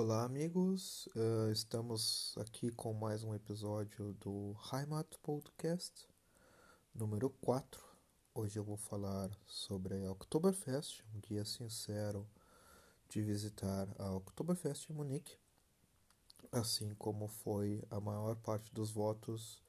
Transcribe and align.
Olá, 0.00 0.22
amigos. 0.22 1.08
Uh, 1.08 1.50
estamos 1.50 2.32
aqui 2.38 2.70
com 2.70 2.92
mais 2.92 3.24
um 3.24 3.34
episódio 3.34 4.12
do 4.20 4.54
Heimat 4.72 5.16
Podcast, 5.20 6.08
número 6.94 7.28
4. 7.28 7.82
Hoje 8.32 8.60
eu 8.60 8.62
vou 8.62 8.76
falar 8.76 9.28
sobre 9.44 10.06
a 10.06 10.12
Oktoberfest, 10.12 11.02
um 11.12 11.18
guia 11.18 11.44
sincero 11.44 12.24
de 13.08 13.20
visitar 13.22 13.88
a 13.98 14.12
Oktoberfest 14.12 14.88
em 14.88 14.92
Munique, 14.92 15.36
assim 16.52 16.94
como 16.94 17.26
foi 17.26 17.82
a 17.90 17.98
maior 17.98 18.36
parte 18.36 18.72
dos 18.72 18.92
votos 18.92 19.60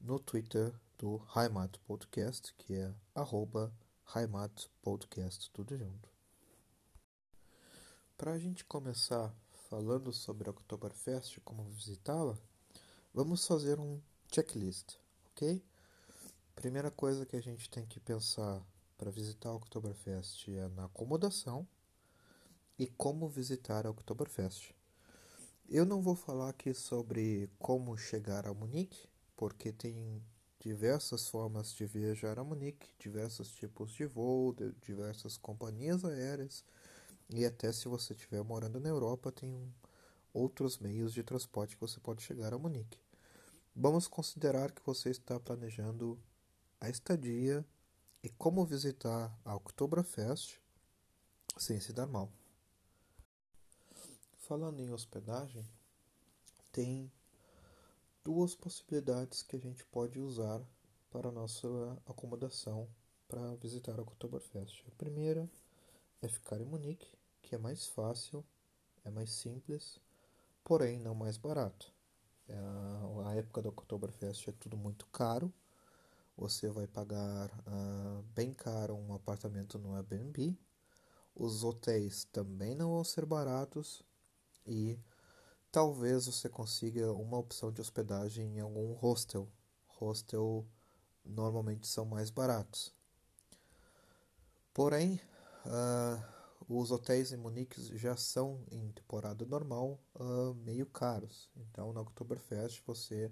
no 0.00 0.18
Twitter 0.18 0.74
do 0.98 1.24
Heimat 1.36 1.78
Podcast, 1.86 2.52
que 2.54 2.74
é 2.74 2.92
arroba 3.14 3.72
Heimat 4.16 4.66
Podcast, 4.82 5.48
tudo 5.52 5.78
junto. 5.78 6.10
Para 8.18 8.32
a 8.32 8.38
gente 8.38 8.64
começar 8.64 9.32
falando 9.70 10.12
sobre 10.12 10.48
a 10.48 10.50
Oktoberfest, 10.50 11.38
como 11.44 11.62
visitá-la, 11.62 12.36
vamos 13.14 13.46
fazer 13.46 13.78
um 13.78 14.00
checklist, 14.26 14.96
ok? 15.30 15.64
Primeira 16.56 16.90
coisa 16.90 17.24
que 17.24 17.36
a 17.36 17.40
gente 17.40 17.70
tem 17.70 17.86
que 17.86 18.00
pensar 18.00 18.60
para 18.98 19.12
visitar 19.12 19.50
a 19.50 19.54
Oktoberfest 19.54 20.48
é 20.48 20.68
na 20.70 20.86
acomodação 20.86 21.68
e 22.76 22.88
como 22.88 23.28
visitar 23.28 23.86
a 23.86 23.90
Oktoberfest. 23.90 24.74
Eu 25.68 25.86
não 25.86 26.02
vou 26.02 26.16
falar 26.16 26.48
aqui 26.48 26.74
sobre 26.74 27.48
como 27.56 27.96
chegar 27.96 28.48
a 28.48 28.52
Munique, 28.52 29.08
porque 29.36 29.70
tem 29.70 30.20
diversas 30.58 31.28
formas 31.28 31.72
de 31.72 31.86
viajar 31.86 32.40
a 32.40 32.44
Munique, 32.44 32.88
diversos 32.98 33.52
tipos 33.52 33.92
de 33.92 34.04
voo, 34.04 34.52
diversas 34.82 35.36
companhias 35.36 36.04
aéreas 36.04 36.64
e 37.32 37.44
até 37.44 37.70
se 37.72 37.86
você 37.86 38.12
estiver 38.12 38.42
morando 38.42 38.80
na 38.80 38.88
Europa, 38.88 39.30
tem 39.30 39.48
um, 39.48 39.70
outros 40.34 40.78
meios 40.78 41.12
de 41.12 41.22
transporte 41.22 41.76
que 41.76 41.80
você 41.80 42.00
pode 42.00 42.22
chegar 42.22 42.52
a 42.52 42.58
Munique. 42.58 42.98
Vamos 43.74 44.08
considerar 44.08 44.72
que 44.72 44.84
você 44.84 45.10
está 45.10 45.38
planejando 45.38 46.18
a 46.80 46.88
estadia 46.88 47.64
e 48.22 48.28
como 48.28 48.64
visitar 48.64 49.32
a 49.44 49.54
Oktoberfest 49.54 50.58
sem 51.56 51.78
se 51.80 51.92
dar 51.92 52.06
mal. 52.06 52.30
Falando 54.38 54.80
em 54.80 54.92
hospedagem, 54.92 55.64
tem 56.72 57.10
duas 58.24 58.56
possibilidades 58.56 59.42
que 59.42 59.54
a 59.54 59.58
gente 59.60 59.84
pode 59.86 60.18
usar 60.18 60.60
para 61.10 61.28
a 61.28 61.32
nossa 61.32 61.68
acomodação 62.06 62.88
para 63.28 63.54
visitar 63.56 63.98
a 63.98 64.02
Oktoberfest. 64.02 64.84
A 64.88 64.90
primeira 64.96 65.48
é 66.20 66.28
ficar 66.28 66.60
em 66.60 66.64
Munique 66.64 67.19
que 67.42 67.54
é 67.54 67.58
mais 67.58 67.86
fácil, 67.86 68.44
é 69.04 69.10
mais 69.10 69.30
simples, 69.30 70.00
porém 70.64 70.98
não 70.98 71.14
mais 71.14 71.36
barato. 71.36 71.92
É 72.48 72.56
a, 73.26 73.34
época 73.36 73.62
do 73.62 73.68
Oktoberfest 73.68 74.48
é 74.48 74.52
tudo 74.52 74.76
muito 74.76 75.06
caro. 75.06 75.52
Você 76.36 76.68
vai 76.68 76.86
pagar 76.86 77.48
uh, 77.66 78.22
bem 78.34 78.52
caro 78.52 78.96
um 78.96 79.14
apartamento 79.14 79.78
no 79.78 79.94
Airbnb. 79.94 80.58
Os 81.34 81.62
hotéis 81.62 82.24
também 82.24 82.74
não 82.74 82.90
vão 82.90 83.04
ser 83.04 83.24
baratos 83.24 84.02
e 84.66 84.98
talvez 85.70 86.26
você 86.26 86.48
consiga 86.48 87.12
uma 87.12 87.38
opção 87.38 87.70
de 87.70 87.80
hospedagem 87.80 88.56
em 88.56 88.60
algum 88.60 88.92
hostel. 88.94 89.48
Hostel 89.86 90.66
normalmente 91.24 91.86
são 91.86 92.04
mais 92.04 92.30
baratos. 92.30 92.92
Porém, 94.72 95.20
uh, 95.66 96.39
os 96.78 96.92
hotéis 96.92 97.32
em 97.32 97.36
Munique 97.36 97.80
já 97.98 98.16
são, 98.16 98.64
em 98.70 98.92
temporada 98.92 99.44
normal, 99.44 100.00
uh, 100.14 100.54
meio 100.54 100.86
caros. 100.86 101.50
Então, 101.56 101.92
na 101.92 102.00
Oktoberfest, 102.00 102.80
você 102.86 103.28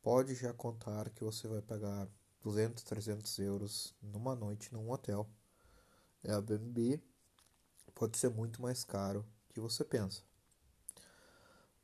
pode 0.00 0.34
já 0.34 0.54
contar 0.54 1.10
que 1.10 1.22
você 1.22 1.46
vai 1.46 1.60
pagar 1.60 2.08
200, 2.40 2.82
300 2.84 3.38
euros 3.40 3.94
numa 4.00 4.34
noite 4.34 4.72
num 4.72 4.90
hotel. 4.90 5.28
Airbnb 6.24 6.98
pode 7.94 8.16
ser 8.16 8.30
muito 8.30 8.62
mais 8.62 8.82
caro 8.82 9.26
que 9.50 9.60
você 9.60 9.84
pensa. 9.84 10.22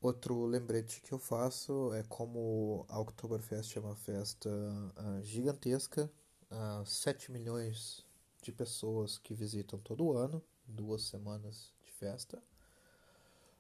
Outro 0.00 0.47
lembrete 0.47 1.03
que 1.03 1.12
eu 1.12 1.19
faço 1.19 1.93
é 1.93 2.03
como 2.05 2.87
a 2.89 2.99
Oktoberfest 3.00 3.77
é 3.77 3.81
uma 3.81 3.97
festa 3.97 4.49
uh, 4.49 5.22
gigantesca, 5.22 6.10
uh, 6.50 6.87
7 6.87 7.31
milhões 7.31 8.03
de 8.43 8.50
pessoas 8.50 9.19
que 9.19 9.34
visitam 9.34 9.78
todo 9.78 10.16
ano 10.16 10.43
duas 10.67 11.03
semanas 11.03 11.73
de 11.85 11.93
festa. 11.93 12.43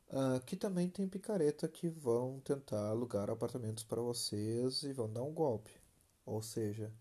Uh, 0.08 0.38
que 0.44 0.54
também 0.54 0.88
tem 0.88 1.08
picareta 1.08 1.66
que 1.66 1.88
vão 1.88 2.38
tentar 2.40 2.88
alugar 2.88 3.30
apartamentos 3.30 3.82
para 3.82 4.00
vocês 4.00 4.82
e 4.82 4.92
vão 4.92 5.12
dar 5.12 5.22
um 5.22 5.32
golpe. 5.32 5.72
Ou 6.26 6.42
seja, 6.42 6.92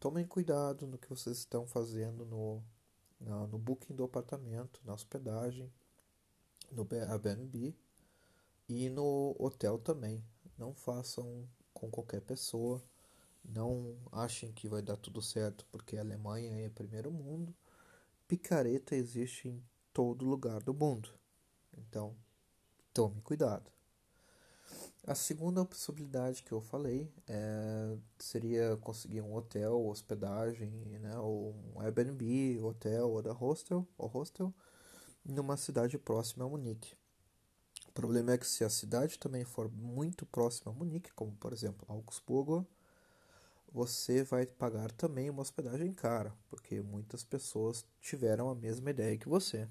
tomem 0.00 0.26
cuidado 0.26 0.86
no 0.86 0.96
que 0.96 1.08
vocês 1.08 1.38
estão 1.38 1.66
fazendo 1.66 2.24
no, 2.24 2.62
no, 3.20 3.46
no 3.48 3.58
booking 3.58 3.94
do 3.94 4.04
apartamento, 4.04 4.80
na 4.84 4.94
hospedagem, 4.94 5.70
no 6.70 6.86
Airbnb 6.90 7.76
e 8.68 8.88
no 8.88 9.36
hotel 9.38 9.78
também. 9.78 10.24
Não 10.56 10.72
façam 10.72 11.46
com 11.74 11.90
qualquer 11.90 12.22
pessoa. 12.22 12.82
Não 13.44 13.96
achem 14.10 14.50
que 14.52 14.68
vai 14.68 14.82
dar 14.82 14.96
tudo 14.96 15.20
certo 15.20 15.66
porque 15.70 15.96
a 15.96 16.00
Alemanha 16.00 16.52
é 16.56 16.68
primeiro 16.70 17.12
mundo 17.12 17.54
picareta 18.28 18.94
existe 18.94 19.48
em 19.48 19.62
todo 19.92 20.24
lugar 20.24 20.62
do 20.62 20.74
mundo. 20.74 21.08
Então, 21.76 22.16
tome 22.92 23.20
cuidado. 23.22 23.70
A 25.06 25.14
segunda 25.14 25.64
possibilidade 25.64 26.42
que 26.42 26.50
eu 26.50 26.60
falei 26.60 27.08
é, 27.28 27.96
seria 28.18 28.76
conseguir 28.78 29.20
um 29.20 29.34
hotel, 29.34 29.86
hospedagem, 29.86 30.70
né, 30.98 31.16
ou 31.18 31.54
um 31.74 31.80
Airbnb, 31.80 32.60
hotel 32.60 33.10
ou 33.10 33.22
da 33.22 33.32
hostel, 33.32 33.86
ou 33.96 34.08
hostel, 34.08 34.52
numa 35.24 35.56
cidade 35.56 35.96
próxima 35.96 36.44
a 36.44 36.48
Munique. 36.48 36.96
O 37.86 37.92
problema 37.92 38.32
é 38.32 38.38
que 38.38 38.46
se 38.46 38.64
a 38.64 38.68
cidade 38.68 39.16
também 39.18 39.44
for 39.44 39.70
muito 39.70 40.26
próxima 40.26 40.72
a 40.72 40.74
Munique, 40.74 41.12
como 41.14 41.36
por 41.36 41.52
exemplo 41.52 41.86
Augsburgo, 41.88 42.66
você 43.76 44.24
vai 44.24 44.46
pagar 44.46 44.90
também 44.90 45.28
uma 45.28 45.42
hospedagem 45.42 45.92
cara, 45.92 46.34
porque 46.48 46.80
muitas 46.80 47.22
pessoas 47.22 47.84
tiveram 48.00 48.48
a 48.48 48.54
mesma 48.54 48.88
ideia 48.88 49.18
que 49.18 49.28
você. 49.28 49.68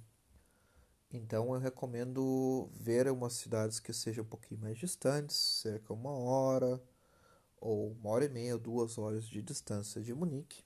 Então 1.12 1.52
eu 1.56 1.60
recomendo 1.60 2.70
ver 2.72 3.10
umas 3.12 3.34
cidades 3.34 3.80
que 3.80 3.92
sejam 3.92 4.24
um 4.24 4.28
pouquinho 4.28 4.62
mais 4.62 4.78
distantes, 4.78 5.36
cerca 5.36 5.92
de 5.92 6.00
uma 6.00 6.12
hora 6.12 6.80
ou 7.60 7.94
uma 7.94 8.12
hora 8.12 8.26
e 8.26 8.30
meia, 8.30 8.60
duas 8.60 9.00
horas 9.00 9.26
de 9.26 9.42
distância 9.42 10.00
de 10.00 10.14
Munique. 10.14 10.64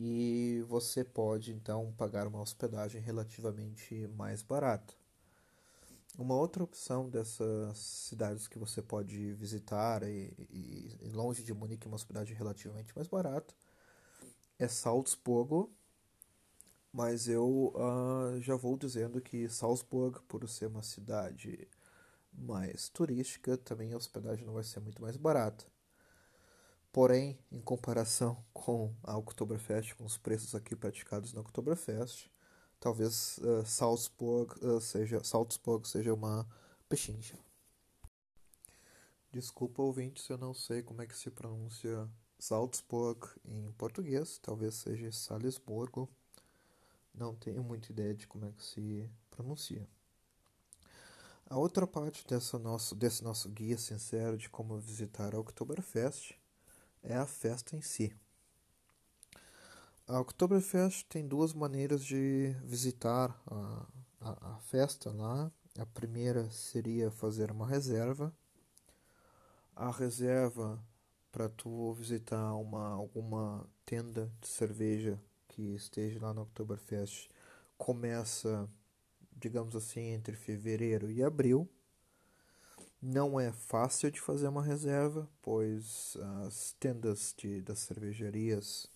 E 0.00 0.64
você 0.68 1.04
pode 1.04 1.52
então 1.52 1.92
pagar 1.98 2.26
uma 2.26 2.40
hospedagem 2.40 3.02
relativamente 3.02 4.08
mais 4.16 4.42
barata. 4.42 4.94
Uma 6.18 6.34
outra 6.34 6.64
opção 6.64 7.08
dessas 7.08 7.78
cidades 7.78 8.48
que 8.48 8.58
você 8.58 8.82
pode 8.82 9.34
visitar 9.34 10.02
e, 10.02 10.34
e, 10.50 10.98
e 11.00 11.10
longe 11.10 11.44
de 11.44 11.54
Munique, 11.54 11.86
uma 11.86 11.96
cidade 11.96 12.34
relativamente 12.34 12.92
mais 12.96 13.06
barata, 13.06 13.54
é 14.58 14.66
Salzburgo. 14.66 15.72
Mas 16.92 17.28
eu 17.28 17.72
uh, 17.72 18.40
já 18.40 18.56
vou 18.56 18.76
dizendo 18.76 19.20
que 19.20 19.48
Salzburg, 19.48 20.20
por 20.26 20.48
ser 20.48 20.66
uma 20.66 20.82
cidade 20.82 21.68
mais 22.32 22.88
turística, 22.88 23.56
também 23.56 23.92
a 23.92 23.96
hospedagem 23.96 24.44
não 24.44 24.54
vai 24.54 24.64
ser 24.64 24.80
muito 24.80 25.00
mais 25.00 25.16
barata. 25.16 25.66
Porém, 26.92 27.38
em 27.52 27.60
comparação 27.60 28.44
com 28.52 28.92
a 29.04 29.16
Oktoberfest, 29.16 29.94
com 29.94 30.04
os 30.04 30.18
preços 30.18 30.56
aqui 30.56 30.74
praticados 30.74 31.32
na 31.32 31.42
Oktoberfest, 31.42 32.28
talvez 32.80 33.38
uh, 33.38 33.64
Salzburg, 33.66 34.54
uh, 34.64 34.80
seja, 34.80 35.22
Salzburg 35.24 35.88
seja 35.88 36.12
uma 36.12 36.46
pechincha. 36.88 37.38
Desculpa, 39.32 39.82
ouvinte, 39.82 40.22
se 40.22 40.32
eu 40.32 40.38
não 40.38 40.54
sei 40.54 40.82
como 40.82 41.02
é 41.02 41.06
que 41.06 41.16
se 41.16 41.30
pronuncia 41.30 42.08
Salzburg 42.38 43.26
em 43.44 43.70
português. 43.72 44.38
Talvez 44.38 44.74
seja 44.76 45.10
Salisburgo. 45.10 46.08
Não 47.12 47.34
tenho 47.34 47.62
muita 47.62 47.90
ideia 47.90 48.14
de 48.14 48.26
como 48.26 48.46
é 48.46 48.52
que 48.52 48.64
se 48.64 49.10
pronuncia. 49.30 49.86
A 51.46 51.56
outra 51.56 51.86
parte 51.86 52.26
dessa 52.26 52.58
nosso, 52.58 52.94
desse 52.94 53.24
nosso 53.24 53.48
guia 53.48 53.76
sincero 53.76 54.36
de 54.36 54.48
como 54.48 54.78
visitar 54.78 55.34
a 55.34 55.40
Oktoberfest 55.40 56.34
é 57.02 57.16
a 57.16 57.26
festa 57.26 57.74
em 57.74 57.80
si. 57.80 58.14
A 60.08 60.18
Oktoberfest 60.20 61.04
tem 61.06 61.28
duas 61.28 61.52
maneiras 61.52 62.02
de 62.02 62.56
visitar 62.64 63.38
a, 63.46 63.86
a, 64.22 64.54
a, 64.54 64.58
festa 64.60 65.12
lá. 65.12 65.52
A 65.78 65.84
primeira 65.84 66.50
seria 66.50 67.10
fazer 67.10 67.50
uma 67.50 67.66
reserva. 67.66 68.34
A 69.76 69.90
reserva 69.90 70.82
para 71.30 71.46
tu 71.50 71.92
visitar 71.92 72.54
uma, 72.54 72.88
alguma 72.88 73.68
tenda 73.84 74.32
de 74.40 74.48
cerveja 74.48 75.22
que 75.46 75.74
esteja 75.74 76.18
lá 76.20 76.32
na 76.32 76.40
Oktoberfest 76.40 77.28
começa 77.76 78.66
digamos 79.38 79.76
assim, 79.76 80.00
entre 80.00 80.34
fevereiro 80.34 81.10
e 81.10 81.22
abril. 81.22 81.68
Não 83.00 83.38
é 83.38 83.52
fácil 83.52 84.10
de 84.10 84.20
fazer 84.20 84.48
uma 84.48 84.62
reserva, 84.62 85.28
pois 85.40 86.16
as 86.46 86.74
tendas 86.80 87.34
de, 87.36 87.60
das 87.60 87.80
cervejarias 87.80 88.90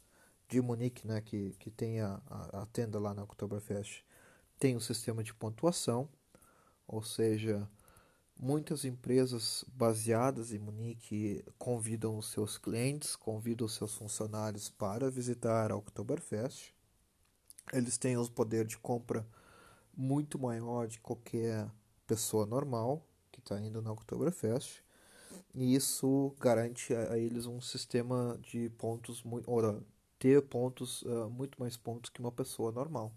de 0.52 0.60
Munique, 0.60 1.06
né, 1.06 1.22
que, 1.22 1.56
que 1.58 1.70
tem 1.70 2.02
a, 2.02 2.20
a, 2.52 2.66
tenda 2.66 2.98
lá 2.98 3.14
na 3.14 3.22
Oktoberfest, 3.22 4.04
tem 4.58 4.76
um 4.76 4.80
sistema 4.80 5.22
de 5.24 5.32
pontuação, 5.32 6.06
ou 6.86 7.02
seja, 7.02 7.66
muitas 8.38 8.84
empresas 8.84 9.64
baseadas 9.68 10.52
em 10.52 10.58
Munique 10.58 11.42
convidam 11.58 12.18
os 12.18 12.30
seus 12.30 12.58
clientes, 12.58 13.16
convidam 13.16 13.66
os 13.66 13.74
seus 13.74 13.94
funcionários 13.94 14.68
para 14.68 15.10
visitar 15.10 15.72
a 15.72 15.76
Oktoberfest. 15.76 16.74
Eles 17.72 17.96
têm 17.96 18.18
o 18.18 18.28
poder 18.28 18.66
de 18.66 18.76
compra 18.76 19.26
muito 19.96 20.38
maior 20.38 20.86
de 20.86 21.00
qualquer 21.00 21.66
pessoa 22.06 22.44
normal 22.44 23.06
que 23.30 23.40
está 23.40 23.58
indo 23.58 23.80
na 23.80 23.90
Oktoberfest. 23.90 24.82
E 25.54 25.74
isso 25.74 26.34
garante 26.38 26.94
a, 26.94 27.16
eles 27.16 27.46
um 27.46 27.58
sistema 27.58 28.38
de 28.42 28.68
pontos 28.70 29.22
muito, 29.22 29.50
ou 29.50 29.82
ter 30.22 30.40
pontos 30.42 31.02
uh, 31.02 31.28
muito 31.28 31.60
mais 31.60 31.76
pontos 31.76 32.08
que 32.08 32.20
uma 32.20 32.30
pessoa 32.30 32.70
normal. 32.70 33.12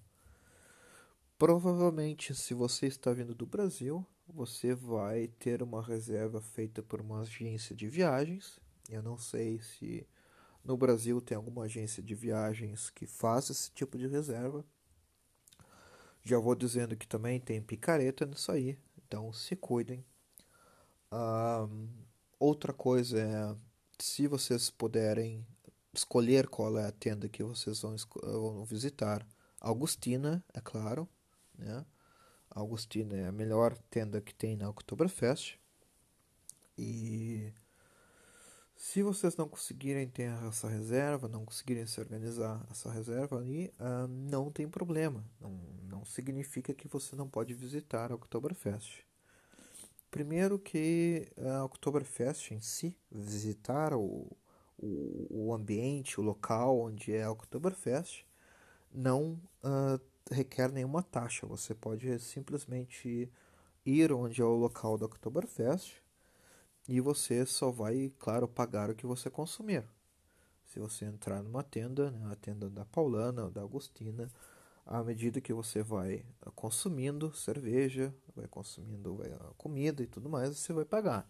Provavelmente, 1.38 2.34
se 2.34 2.56
você 2.56 2.88
está 2.88 3.13
vindo 3.13 3.36
do 3.36 3.46
Brasil, 3.46 4.04
você 4.28 4.74
vai 4.74 5.28
ter 5.28 5.62
uma 5.62 5.84
reserva 5.84 6.42
feita 6.42 6.81
por 6.81 7.00
uma 7.00 7.19
agência 7.19 7.75
de 7.75 7.88
viagens. 7.88 8.60
Eu 8.90 9.04
não 9.04 9.19
sei 9.19 9.62
se 9.62 10.07
no 10.63 10.75
Brasil 10.75 11.22
tem 11.22 11.38
alguma 11.38 11.66
agência 11.66 12.02
de 12.02 12.16
viagens 12.16 12.90
que 12.90 13.06
faz 13.06 13.51
esse 13.51 13.69
tipo 13.69 14.00
de 14.00 14.08
reserva. 14.08 14.66
Já 16.24 16.40
vou 16.40 16.56
dizendo 16.56 16.98
que 16.98 17.08
também 17.08 17.40
tem 17.40 17.62
picareta 17.62 18.25
nisso 18.25 18.51
aí, 18.51 18.80
então 18.98 19.31
se 19.31 19.56
cuidem. 19.56 20.04
Um, 21.12 21.88
outra 22.40 22.74
coisa 22.74 23.19
é, 23.19 23.56
se 24.00 24.28
vocês 24.28 24.72
puderem 24.72 25.46
escolher 26.00 26.47
qual 26.47 26.77
é 26.77 26.86
a 26.86 26.92
tenda 26.92 27.27
que 27.30 27.44
vocês 27.44 27.81
vão, 27.81 27.95
vão 28.24 28.65
visitar, 28.65 29.25
Augustina, 29.59 30.44
é 30.53 30.62
claro, 30.62 31.07
né? 31.57 31.86
Augustina 32.50 33.18
é 33.18 33.27
a 33.27 33.31
melhor 33.31 33.77
tenda 33.89 34.21
que 34.21 34.33
tem 34.33 34.56
na 34.56 34.69
Oktoberfest. 34.69 35.57
E 36.77 37.51
se 38.75 39.01
vocês 39.01 39.36
não 39.36 39.47
conseguirem 39.47 40.07
ter 40.07 40.31
essa 40.47 40.69
reserva, 40.69 41.27
não 41.27 41.45
conseguirem 41.45 41.86
se 41.86 42.00
organizar 42.00 42.65
essa 42.69 42.91
reserva 42.91 43.38
ali, 43.38 43.74
uh, 43.80 44.07
não 44.07 44.51
tem 44.51 44.68
problema. 44.68 45.24
Não, 45.39 45.51
não 45.83 46.06
significa 46.06 46.74
que 46.74 46.88
você 46.88 47.15
não 47.15 47.27
pode 47.27 47.53
visitar 47.53 48.12
a 48.12 48.15
Oktoberfest. 48.15 49.03
Primeiro 50.09 50.57
que 50.57 51.27
a 51.38 51.65
Oktoberfest 51.65 52.51
em 52.51 52.62
si, 52.62 52.98
visitar 53.12 53.94
o, 53.94 54.31
o, 54.86 55.48
o 55.48 55.54
ambiente, 55.54 56.20
o 56.20 56.24
local 56.24 56.80
onde 56.80 57.14
é 57.14 57.24
a 57.24 57.32
Oktoberfest, 57.32 58.26
não 58.92 59.40
uh, 59.64 60.00
requer 60.32 60.72
nenhuma 60.72 61.04
taxa. 61.04 61.46
Você 61.48 61.74
pode 61.74 62.18
simplesmente 62.20 63.32
ir 63.86 64.12
onde 64.12 64.42
é 64.42 64.46
o 64.46 64.56
local 64.56 64.98
do 64.98 65.06
Oktoberfest 65.06 65.96
e 66.88 67.02
você 67.02 67.46
só 67.46 67.72
vai, 67.72 68.12
claro, 68.20 68.48
pagar 68.48 68.90
o 68.90 68.96
que 68.96 69.06
você 69.06 69.30
consumir. 69.30 69.84
Se 70.66 70.80
você 70.80 71.06
entrar 71.06 71.42
numa 71.44 71.64
tenda, 71.64 72.12
né, 72.12 72.32
a 72.32 72.36
tenda 72.36 72.70
da 72.70 72.86
Paulana 72.86 73.46
ou 73.46 73.52
da 73.52 73.62
Agostina, 73.62 74.30
à 74.86 75.04
medida 75.04 75.42
que 75.42 75.54
você 75.54 75.82
vai 75.82 76.24
consumindo 76.54 77.34
cerveja, 77.34 78.14
vai 78.36 78.48
consumindo 78.48 79.18
comida 79.58 80.04
e 80.04 80.08
tudo 80.08 80.30
mais, 80.30 80.58
você 80.58 80.74
vai 80.74 80.86
pagar. 80.86 81.28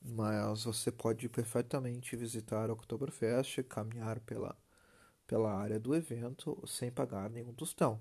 Mas 0.00 0.64
você 0.64 0.90
pode 0.90 1.28
perfeitamente 1.28 2.16
visitar 2.16 2.70
o 2.70 2.72
Oktoberfest, 2.72 3.62
caminhar 3.64 4.20
pela, 4.20 4.56
pela 5.26 5.52
área 5.52 5.78
do 5.78 5.94
evento 5.94 6.60
sem 6.66 6.90
pagar 6.90 7.28
nenhum 7.28 7.52
tostão. 7.52 8.00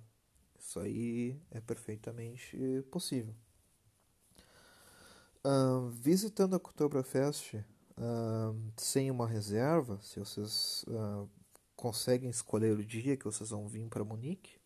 Isso 0.58 0.80
aí 0.80 1.40
é 1.52 1.60
perfeitamente 1.60 2.58
possível. 2.92 3.36
Visitando 5.92 6.54
a 6.54 6.58
Oktoberfest 6.58 7.56
sem 8.76 9.10
uma 9.10 9.28
reserva, 9.28 10.00
se 10.02 10.20
vocês 10.20 10.84
uh, 10.88 11.30
conseguem 11.76 12.30
escolher 12.30 12.78
o 12.78 12.86
dia 12.86 13.18
que 13.18 13.26
vocês 13.26 13.50
vão 13.50 13.68
vir 13.68 13.88
para 13.88 14.04
Munique, 14.04 14.60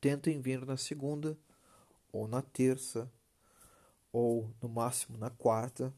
tentem 0.00 0.40
vir 0.40 0.66
na 0.66 0.76
segunda 0.76 1.38
ou 2.12 2.26
na 2.26 2.42
terça 2.42 3.10
ou 4.12 4.50
no 4.60 4.68
máximo 4.68 5.16
na 5.16 5.30
quarta, 5.30 5.94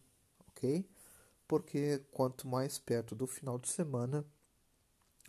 Porque 1.46 2.02
quanto 2.10 2.48
mais 2.48 2.78
perto 2.78 3.14
do 3.14 3.26
final 3.26 3.58
de 3.58 3.68
semana, 3.68 4.24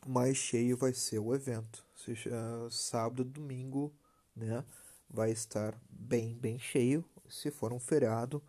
mais 0.05 0.37
cheio 0.37 0.77
vai 0.77 0.93
ser 0.93 1.19
o 1.19 1.33
evento. 1.33 1.85
Seja, 1.95 2.31
sábado, 2.69 3.23
domingo, 3.23 3.93
né? 4.35 4.63
Vai 5.09 5.31
estar 5.31 5.77
bem, 5.89 6.35
bem 6.35 6.57
cheio. 6.57 7.03
Se 7.27 7.51
for 7.51 7.73
um 7.73 7.79
feriado, 7.79 8.41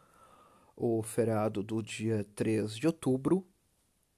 o 0.77 1.03
feriado 1.03 1.63
do 1.63 1.83
dia 1.83 2.25
3 2.35 2.77
de 2.77 2.87
outubro, 2.87 3.47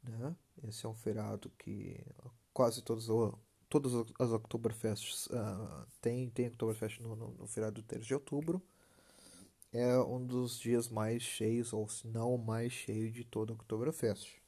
né? 0.02 0.34
Esse 0.66 0.86
é 0.86 0.88
um 0.88 0.94
feriado 0.94 1.50
que 1.58 2.04
quase 2.52 2.82
todos 2.82 3.08
todas 3.68 3.92
as 4.18 4.32
Oktoberfests 4.32 5.26
uh, 5.26 5.86
tem, 6.00 6.28
tem 6.30 6.48
Oktoberfest 6.48 7.00
no, 7.00 7.14
no, 7.14 7.30
no 7.32 7.46
feriado 7.46 7.82
3 7.82 8.04
de 8.04 8.14
outubro. 8.14 8.62
É 9.72 9.98
um 9.98 10.24
dos 10.24 10.58
dias 10.58 10.88
mais 10.88 11.22
cheios, 11.22 11.72
ou 11.72 11.88
se 11.88 12.06
não 12.08 12.34
o 12.34 12.38
mais 12.38 12.72
cheio 12.72 13.10
de 13.12 13.24
toda 13.24 13.52
a 13.52 13.54
Oktoberfest. 13.54 14.40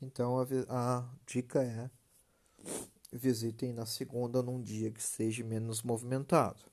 Então 0.00 0.38
a, 0.38 0.46
a 0.68 1.08
dica 1.26 1.62
é 1.62 1.90
visitem 3.12 3.72
na 3.72 3.84
segunda 3.84 4.42
num 4.42 4.62
dia 4.62 4.90
que 4.90 5.02
seja 5.02 5.44
menos 5.44 5.82
movimentado. 5.82 6.70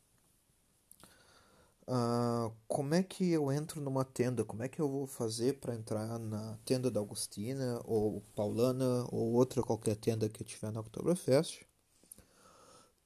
Uh, 1.90 2.54
como 2.68 2.94
é 2.94 3.02
que 3.02 3.30
eu 3.32 3.52
entro 3.52 3.80
numa 3.80 4.04
tenda? 4.04 4.44
Como 4.44 4.62
é 4.62 4.68
que 4.68 4.82
eu 4.82 4.90
vou 4.90 5.08
fazer 5.08 5.54
para 5.60 5.74
entrar 5.74 6.20
na 6.20 6.58
tenda 6.66 6.92
da 6.92 7.00
Augustina 7.00 7.82
ou 7.86 8.22
Paulana 8.36 9.08
ou 9.10 9.34
outra 9.34 9.64
qualquer 9.64 9.96
tenda 9.96 10.28
que 10.28 10.44
tiver 10.44 10.72
na 10.72 10.82
Oktoberfest? 10.82 11.66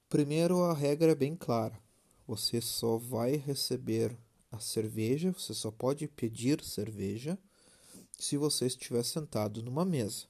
Primeiro, 0.10 0.64
a 0.64 0.74
regra 0.74 1.12
é 1.12 1.16
bem 1.16 1.36
clara. 1.36 1.80
Você 2.32 2.62
só 2.62 2.96
vai 2.96 3.36
receber 3.36 4.18
a 4.50 4.58
cerveja, 4.58 5.34
você 5.34 5.54
só 5.54 5.70
pode 5.70 6.08
pedir 6.08 6.64
cerveja 6.64 7.38
se 8.18 8.38
você 8.38 8.68
estiver 8.68 9.04
sentado 9.04 9.62
numa 9.62 9.84
mesa. 9.84 10.28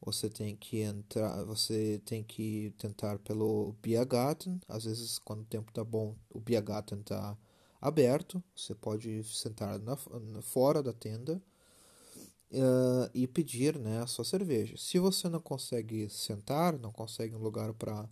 Você 0.00 0.30
tem 0.30 0.56
que 0.56 0.78
entrar, 0.78 1.44
você 1.44 2.00
tem 2.06 2.24
que 2.24 2.72
tentar 2.78 3.18
pelo 3.18 3.74
Biergarten. 3.82 4.58
Às 4.66 4.84
vezes, 4.84 5.18
quando 5.18 5.42
o 5.42 5.44
tempo 5.44 5.70
tá 5.72 5.84
bom, 5.84 6.16
o 6.30 6.40
Biergarten 6.40 7.02
tá 7.02 7.36
aberto. 7.82 8.42
Você 8.56 8.74
pode 8.74 9.22
sentar 9.24 9.78
na, 9.80 9.98
na 10.32 10.40
fora 10.40 10.82
da 10.82 10.94
tenda 10.94 11.34
uh, 12.50 13.10
e 13.12 13.26
pedir 13.26 13.78
né, 13.78 14.00
a 14.00 14.06
sua 14.06 14.24
cerveja. 14.24 14.74
Se 14.78 14.98
você 14.98 15.28
não 15.28 15.40
consegue 15.40 16.08
sentar, 16.08 16.78
não 16.78 16.90
consegue 16.90 17.34
um 17.34 17.42
lugar 17.42 17.74
para 17.74 18.08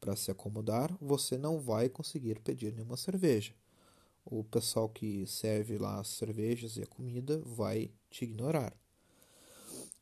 para 0.00 0.16
se 0.16 0.30
acomodar, 0.30 0.96
você 1.00 1.36
não 1.36 1.60
vai 1.60 1.88
conseguir 1.88 2.40
pedir 2.40 2.72
nenhuma 2.72 2.96
cerveja. 2.96 3.54
O 4.24 4.42
pessoal 4.44 4.88
que 4.88 5.26
serve 5.26 5.78
lá 5.78 6.00
as 6.00 6.08
cervejas 6.08 6.76
e 6.76 6.82
a 6.82 6.86
comida 6.86 7.40
vai 7.44 7.90
te 8.10 8.24
ignorar. 8.24 8.74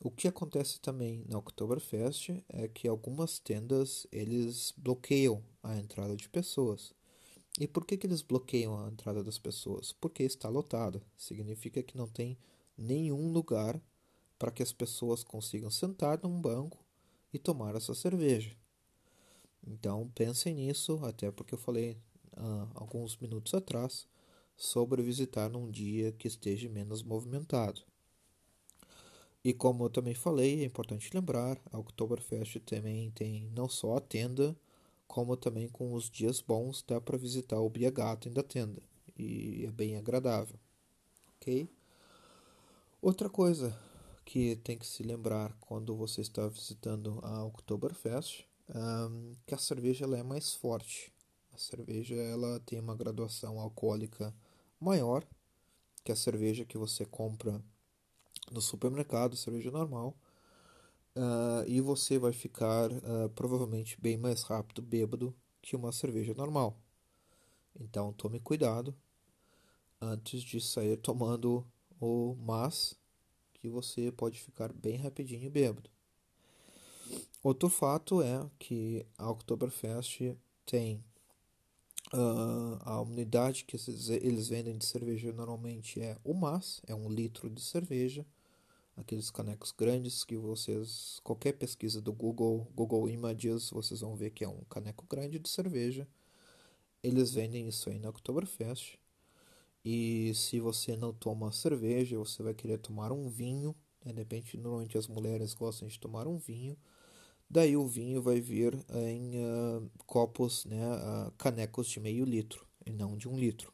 O 0.00 0.10
que 0.10 0.28
acontece 0.28 0.80
também 0.80 1.24
na 1.28 1.38
Oktoberfest 1.38 2.30
é 2.48 2.68
que 2.68 2.86
algumas 2.86 3.40
tendas 3.40 4.06
eles 4.12 4.72
bloqueiam 4.76 5.42
a 5.62 5.76
entrada 5.76 6.16
de 6.16 6.28
pessoas. 6.28 6.92
E 7.58 7.66
por 7.66 7.84
que, 7.84 7.96
que 7.96 8.06
eles 8.06 8.22
bloqueiam 8.22 8.78
a 8.78 8.88
entrada 8.88 9.24
das 9.24 9.38
pessoas? 9.38 9.92
Porque 9.92 10.22
está 10.22 10.48
lotada. 10.48 11.02
Significa 11.16 11.82
que 11.82 11.96
não 11.96 12.06
tem 12.06 12.38
nenhum 12.76 13.32
lugar 13.32 13.82
para 14.38 14.52
que 14.52 14.62
as 14.62 14.72
pessoas 14.72 15.24
consigam 15.24 15.68
sentar 15.68 16.20
num 16.22 16.40
banco 16.40 16.78
e 17.32 17.38
tomar 17.38 17.74
essa 17.74 17.92
cerveja. 17.92 18.56
Então 19.66 20.10
pensem 20.14 20.54
nisso, 20.54 21.00
até 21.04 21.30
porque 21.30 21.54
eu 21.54 21.58
falei 21.58 21.98
uh, 22.36 22.68
alguns 22.74 23.16
minutos 23.16 23.54
atrás 23.54 24.06
sobre 24.56 25.02
visitar 25.02 25.48
num 25.48 25.70
dia 25.70 26.12
que 26.12 26.26
esteja 26.26 26.68
menos 26.68 27.02
movimentado. 27.02 27.82
E 29.44 29.52
como 29.52 29.84
eu 29.84 29.90
também 29.90 30.14
falei, 30.14 30.62
é 30.62 30.64
importante 30.64 31.10
lembrar, 31.14 31.60
a 31.70 31.78
Oktoberfest 31.78 32.58
também 32.60 33.10
tem 33.12 33.48
não 33.54 33.68
só 33.68 33.96
a 33.96 34.00
tenda, 34.00 34.56
como 35.06 35.36
também 35.36 35.68
com 35.68 35.94
os 35.94 36.10
dias 36.10 36.40
bons 36.40 36.84
dá 36.86 37.00
para 37.00 37.16
visitar 37.16 37.58
o 37.60 37.70
Biergarten 37.70 38.32
da 38.32 38.42
tenda. 38.42 38.82
E 39.16 39.64
é 39.64 39.70
bem 39.70 39.96
agradável. 39.96 40.58
Ok? 41.36 41.68
Outra 43.00 43.30
coisa 43.30 43.78
que 44.24 44.56
tem 44.56 44.76
que 44.76 44.86
se 44.86 45.02
lembrar 45.04 45.56
quando 45.60 45.94
você 45.94 46.20
está 46.20 46.46
visitando 46.48 47.20
a 47.22 47.44
Oktoberfest 47.44 48.47
um, 48.74 49.34
que 49.46 49.54
a 49.54 49.58
cerveja 49.58 50.04
ela 50.04 50.18
é 50.18 50.22
mais 50.22 50.54
forte. 50.54 51.12
A 51.52 51.58
cerveja 51.58 52.14
ela 52.14 52.60
tem 52.60 52.80
uma 52.80 52.94
graduação 52.94 53.58
alcoólica 53.58 54.34
maior 54.80 55.26
que 56.04 56.12
a 56.12 56.16
cerveja 56.16 56.64
que 56.64 56.78
você 56.78 57.04
compra 57.04 57.62
no 58.50 58.60
supermercado, 58.60 59.36
cerveja 59.36 59.70
normal. 59.70 60.16
Uh, 61.16 61.66
e 61.66 61.80
você 61.80 62.18
vai 62.18 62.32
ficar 62.32 62.90
uh, 62.92 63.28
provavelmente 63.34 64.00
bem 64.00 64.16
mais 64.16 64.42
rápido 64.42 64.80
bêbado 64.80 65.34
que 65.60 65.74
uma 65.74 65.90
cerveja 65.90 66.32
normal. 66.34 66.78
Então 67.78 68.12
tome 68.12 68.38
cuidado 68.40 68.94
antes 70.00 70.42
de 70.42 70.60
sair 70.60 70.96
tomando 70.96 71.66
o 72.00 72.36
mas 72.40 72.94
que 73.54 73.68
você 73.68 74.12
pode 74.12 74.40
ficar 74.40 74.72
bem 74.72 74.96
rapidinho 74.96 75.50
bêbado. 75.50 75.90
Outro 77.42 77.68
fato 77.68 78.22
é 78.22 78.44
que 78.58 79.06
a 79.16 79.30
Oktoberfest 79.30 80.36
tem 80.66 81.02
uh, 82.12 82.78
a 82.80 83.00
unidade 83.00 83.64
que 83.64 83.76
eles 84.22 84.48
vendem 84.48 84.76
de 84.76 84.84
cerveja 84.84 85.32
normalmente 85.32 86.00
é 86.00 86.16
o 86.24 86.34
mas, 86.34 86.80
é 86.86 86.94
um 86.94 87.08
litro 87.08 87.48
de 87.48 87.60
cerveja, 87.60 88.26
aqueles 88.96 89.30
canecos 89.30 89.72
grandes 89.72 90.24
que 90.24 90.36
vocês, 90.36 91.20
qualquer 91.22 91.52
pesquisa 91.52 92.00
do 92.00 92.12
Google, 92.12 92.66
Google 92.74 93.08
Images, 93.08 93.70
vocês 93.70 94.00
vão 94.00 94.16
ver 94.16 94.30
que 94.30 94.44
é 94.44 94.48
um 94.48 94.60
caneco 94.68 95.06
grande 95.08 95.38
de 95.38 95.48
cerveja. 95.48 96.06
Eles 97.02 97.32
vendem 97.32 97.68
isso 97.68 97.88
aí 97.88 97.98
na 97.98 98.08
Oktoberfest. 98.08 98.98
E 99.84 100.32
se 100.34 100.58
você 100.58 100.96
não 100.96 101.12
toma 101.12 101.52
cerveja, 101.52 102.18
você 102.18 102.42
vai 102.42 102.52
querer 102.52 102.78
tomar 102.78 103.12
um 103.12 103.28
vinho. 103.28 103.74
Né? 104.04 104.12
De 104.12 104.58
normalmente 104.58 104.98
as 104.98 105.06
mulheres 105.06 105.54
gostam 105.54 105.86
de 105.86 105.98
tomar 105.98 106.26
um 106.26 106.36
vinho. 106.36 106.76
Daí 107.50 107.76
o 107.76 107.86
vinho 107.86 108.20
vai 108.20 108.40
vir 108.40 108.74
em 108.90 109.36
uh, 109.36 109.90
copos, 110.06 110.66
né, 110.66 110.76
uh, 110.76 111.30
canecos 111.38 111.88
de 111.88 111.98
meio 111.98 112.24
litro 112.24 112.66
e 112.84 112.90
não 112.90 113.16
de 113.16 113.26
um 113.26 113.38
litro. 113.38 113.72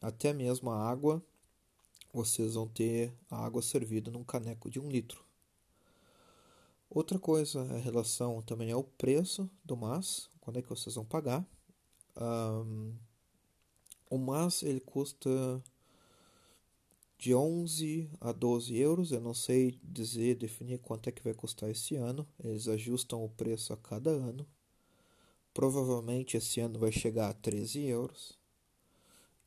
Até 0.00 0.32
mesmo 0.32 0.70
a 0.70 0.88
água, 0.88 1.20
vocês 2.12 2.54
vão 2.54 2.68
ter 2.68 3.12
a 3.28 3.44
água 3.44 3.60
servida 3.60 4.10
num 4.10 4.22
caneco 4.22 4.70
de 4.70 4.78
um 4.78 4.88
litro. 4.88 5.24
Outra 6.88 7.18
coisa, 7.18 7.62
a 7.62 7.78
relação 7.78 8.40
também 8.42 8.70
é 8.70 8.76
o 8.76 8.84
preço 8.84 9.50
do 9.64 9.76
mas, 9.76 10.28
quando 10.40 10.58
é 10.58 10.62
que 10.62 10.68
vocês 10.68 10.94
vão 10.94 11.04
pagar. 11.04 11.44
Um, 12.16 12.94
o 14.08 14.16
mas 14.16 14.62
ele 14.62 14.78
custa 14.78 15.28
de 17.18 17.34
11 17.34 18.10
a 18.20 18.32
12 18.32 18.76
euros. 18.76 19.12
Eu 19.12 19.20
não 19.20 19.34
sei 19.34 19.78
dizer, 19.82 20.36
definir 20.36 20.78
quanto 20.78 21.08
é 21.08 21.12
que 21.12 21.22
vai 21.22 21.34
custar 21.34 21.70
esse 21.70 21.96
ano. 21.96 22.26
Eles 22.42 22.68
ajustam 22.68 23.24
o 23.24 23.28
preço 23.28 23.72
a 23.72 23.76
cada 23.76 24.10
ano. 24.10 24.46
Provavelmente 25.52 26.36
esse 26.36 26.60
ano 26.60 26.78
vai 26.78 26.90
chegar 26.90 27.30
a 27.30 27.34
13 27.34 27.82
euros. 27.84 28.38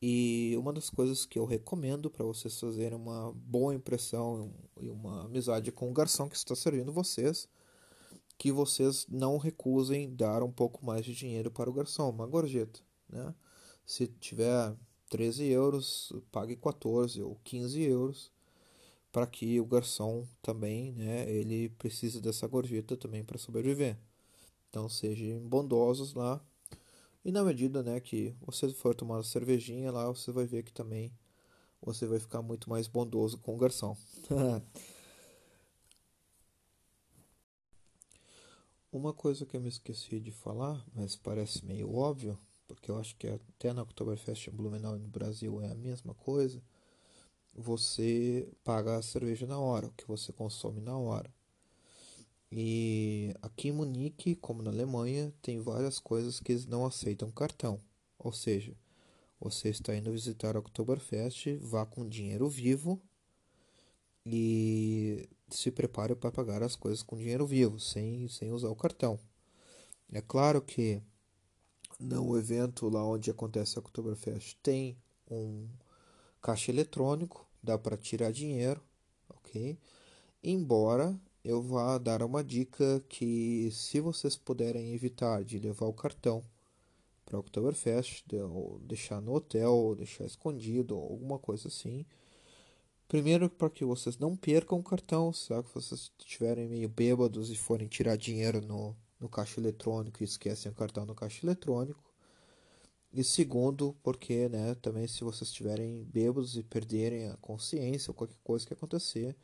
E 0.01 0.55
uma 0.57 0.71
das 0.71 0.89
coisas 0.89 1.25
que 1.25 1.39
eu 1.39 1.45
recomendo 1.45 2.09
para 2.09 2.23
vocês 2.23 2.59
fazerem 2.59 2.97
uma 2.97 3.31
boa 3.33 3.73
impressão 3.73 4.53
e 4.79 4.89
uma 4.89 5.25
amizade 5.25 5.71
com 5.71 5.89
o 5.89 5.93
garçom 5.93 6.29
que 6.29 6.35
está 6.35 6.55
servindo 6.55 6.93
vocês, 6.93 7.49
que 8.37 8.51
vocês 8.51 9.07
não 9.09 9.37
recusem 9.37 10.15
dar 10.15 10.43
um 10.43 10.51
pouco 10.51 10.85
mais 10.85 11.03
de 11.03 11.15
dinheiro 11.15 11.49
para 11.49 11.69
o 11.69 11.73
garçom, 11.73 12.09
uma 12.11 12.27
gorjeta, 12.27 12.79
né? 13.09 13.33
Se 13.83 14.05
tiver 14.05 14.75
13 15.09 15.45
euros, 15.45 16.11
pague 16.31 16.55
14 16.55 17.21
ou 17.21 17.37
15 17.43 17.81
euros 17.81 18.31
para 19.11 19.25
que 19.25 19.59
o 19.59 19.65
garçom 19.65 20.27
também, 20.41 20.91
né, 20.93 21.29
ele 21.29 21.69
precisa 21.69 22.21
dessa 22.21 22.47
gorjeta 22.47 22.95
também 22.95 23.23
para 23.23 23.37
sobreviver. 23.37 23.97
Então 24.69 24.87
sejam 24.89 25.39
bondosos 25.47 26.13
lá. 26.13 26.39
E 27.25 27.31
na 27.31 27.43
medida, 27.43 27.81
né, 27.81 27.99
que 27.99 28.35
você 28.45 28.69
for 28.69 28.93
tomar 28.93 29.15
uma 29.15 29.23
cervejinha 29.23 29.91
lá, 29.91 30.07
você 30.07 30.31
vai 30.31 30.45
ver 30.45 30.63
que 30.63 30.71
também 30.71 31.11
você 31.81 32.05
vai 32.05 32.19
ficar 32.19 32.41
muito 32.41 32.69
mais 32.69 32.87
bondoso 32.87 33.37
com 33.39 33.55
o 33.55 33.57
garçom. 33.57 33.97
Uma 38.91 39.13
coisa 39.13 39.45
que 39.45 39.55
eu 39.55 39.61
me 39.61 39.67
esqueci 39.67 40.19
de 40.19 40.31
falar, 40.31 40.83
mas 40.95 41.15
parece 41.15 41.65
meio 41.65 41.93
óbvio, 41.93 42.37
porque 42.87 42.91
eu 42.91 42.97
acho 42.97 43.15
que 43.17 43.27
até 43.27 43.73
na 43.73 43.81
Oktoberfest 43.81 44.49
Blumenau 44.49 44.97
no 44.97 45.07
Brasil 45.07 45.61
é 45.61 45.71
a 45.71 45.75
mesma 45.75 46.13
coisa, 46.13 46.61
você 47.53 48.49
paga 48.63 48.97
a 48.97 49.01
cerveja 49.01 49.45
na 49.45 49.59
hora, 49.59 49.87
o 49.87 49.91
que 49.91 50.07
você 50.07 50.31
consome 50.31 50.79
na 50.79 50.97
hora. 50.97 51.29
E 52.49 53.33
aqui 53.41 53.67
em 53.67 53.71
Munique, 53.73 54.35
como 54.35 54.63
na 54.63 54.71
Alemanha, 54.71 55.33
tem 55.41 55.59
várias 55.59 55.99
coisas 55.99 56.39
que 56.39 56.53
eles 56.53 56.65
não 56.65 56.85
aceitam 56.85 57.29
cartão. 57.29 57.81
Ou 58.17 58.31
seja, 58.31 58.73
você 59.39 59.69
está 59.69 59.93
indo 59.93 60.11
visitar 60.11 60.55
a 60.55 60.59
Oktoberfest, 60.59 61.57
vá 61.57 61.85
com 61.85 62.07
dinheiro 62.07 62.47
vivo 62.47 63.01
e 64.25 65.27
se 65.49 65.71
prepare 65.71 66.15
para 66.15 66.31
pagar 66.31 66.63
as 66.63 66.75
coisas 66.75 67.03
com 67.03 67.17
dinheiro 67.17 67.45
vivo, 67.45 67.79
sem, 67.79 68.29
sem 68.29 68.51
usar 68.53 68.69
o 68.69 68.75
cartão. 68.75 69.19
É 70.09 70.21
claro 70.21 70.61
que 70.61 71.01
no 71.99 72.37
evento 72.37 72.89
lá 72.89 73.03
onde 73.05 73.31
acontece 73.31 73.77
a 73.77 73.81
Oktoberfest 73.81 74.57
tem 74.61 74.97
um 75.29 75.67
caixa 76.41 76.71
eletrônico, 76.71 77.45
dá 77.61 77.77
para 77.77 77.97
tirar 77.97 78.31
dinheiro, 78.31 78.81
ok? 79.29 79.77
Embora 80.43 81.19
eu 81.43 81.61
vá 81.61 81.97
dar 81.97 82.21
uma 82.21 82.43
dica 82.43 83.03
que 83.09 83.69
se 83.71 83.99
vocês 83.99 84.35
puderem 84.35 84.93
evitar 84.93 85.43
de 85.43 85.59
levar 85.59 85.87
o 85.87 85.93
cartão 85.93 86.43
para 87.25 87.39
Oktoberfest, 87.39 88.23
deixar 88.81 89.21
no 89.21 89.33
hotel, 89.33 89.95
deixar 89.97 90.25
escondido, 90.25 90.95
alguma 90.95 91.37
coisa 91.37 91.67
assim. 91.67 92.05
Primeiro, 93.07 93.49
para 93.49 93.69
que 93.69 93.83
vocês 93.83 94.17
não 94.17 94.35
percam 94.35 94.79
o 94.79 94.83
cartão, 94.83 95.33
se 95.33 95.53
vocês 95.73 96.11
estiverem 96.19 96.67
meio 96.67 96.89
bêbados 96.89 97.49
e 97.49 97.55
forem 97.55 97.87
tirar 97.87 98.17
dinheiro 98.17 98.61
no, 98.61 98.95
no 99.19 99.29
caixa 99.29 99.59
eletrônico 99.59 100.21
e 100.21 100.25
esquecem 100.25 100.71
o 100.71 100.75
cartão 100.75 101.05
no 101.05 101.15
caixa 101.15 101.45
eletrônico. 101.45 102.03
E 103.13 103.23
segundo, 103.23 103.95
porque 104.03 104.49
né, 104.49 104.75
também 104.75 105.07
se 105.07 105.23
vocês 105.23 105.49
estiverem 105.49 106.03
bêbados 106.03 106.57
e 106.57 106.63
perderem 106.63 107.29
a 107.29 107.37
consciência 107.37 108.11
ou 108.11 108.15
qualquer 108.15 108.37
coisa 108.43 108.65
que 108.65 108.73
acontecer, 108.73 109.35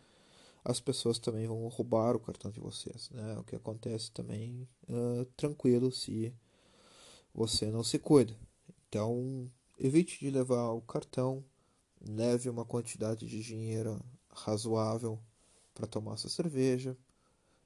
as 0.64 0.80
pessoas 0.80 1.20
também 1.20 1.48
vão 1.48 1.68
roubar 1.68 2.16
o 2.16 2.20
cartão 2.20 2.52
de 2.52 2.60
vocês. 2.60 3.10
Né? 3.10 3.38
O 3.38 3.44
que 3.44 3.56
acontece 3.56 4.12
também 4.12 4.68
uh, 4.90 5.26
tranquilo 5.36 5.92
se 5.92 6.34
você 7.34 7.72
não 7.72 7.84
se 7.84 7.98
cuida. 8.00 8.38
Então, 8.88 9.50
evite 9.80 10.20
de 10.20 10.30
levar 10.30 10.72
o 10.72 10.82
cartão, 10.82 11.44
leve 12.00 12.50
uma 12.50 12.66
quantidade 12.66 13.26
de 13.26 13.42
dinheiro 13.42 14.00
razoável 14.30 15.20
para 15.74 15.88
tomar 15.88 16.18
sua 16.18 16.30
cerveja 16.30 16.96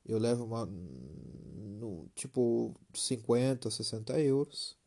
eu 0.08 0.18
levo 0.18 0.46
uma 0.46 0.66
no, 0.66 2.08
tipo 2.16 2.74
50, 2.94 3.70
60 3.70 4.20
euros, 4.22 4.78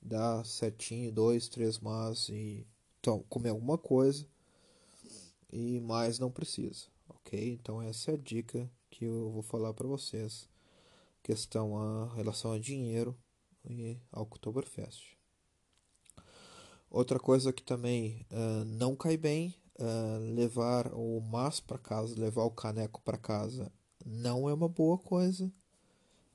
dá 0.00 0.42
certinho, 0.44 1.12
dois, 1.12 1.48
três 1.48 1.78
mas 1.78 2.28
e 2.28 2.66
então, 3.00 3.22
comer 3.28 3.50
alguma 3.50 3.76
coisa 3.76 4.26
e 5.52 5.78
mais 5.80 6.18
não 6.18 6.30
precisa, 6.30 6.86
ok? 7.06 7.52
Então 7.52 7.82
essa 7.82 8.10
é 8.10 8.14
a 8.14 8.16
dica 8.16 8.70
que 8.88 9.04
eu 9.04 9.30
vou 9.30 9.42
falar 9.42 9.74
para 9.74 9.86
vocês, 9.86 10.48
questão 11.22 11.76
a 11.76 12.14
relação 12.14 12.52
a 12.52 12.58
dinheiro 12.58 13.14
e 13.68 13.98
ao 14.10 14.22
Oktoberfest. 14.22 15.18
Outra 16.88 17.18
coisa 17.18 17.52
que 17.52 17.62
também 17.62 18.26
uh, 18.30 18.64
não 18.64 18.96
cai 18.96 19.16
bem, 19.16 19.54
uh, 19.78 20.34
levar 20.34 20.94
o 20.94 21.20
mas 21.20 21.60
para 21.60 21.76
casa, 21.76 22.18
levar 22.18 22.44
o 22.44 22.50
caneco 22.50 23.02
para 23.02 23.18
casa 23.18 23.70
não 24.04 24.48
é 24.48 24.54
uma 24.54 24.68
boa 24.68 24.98
coisa. 24.98 25.50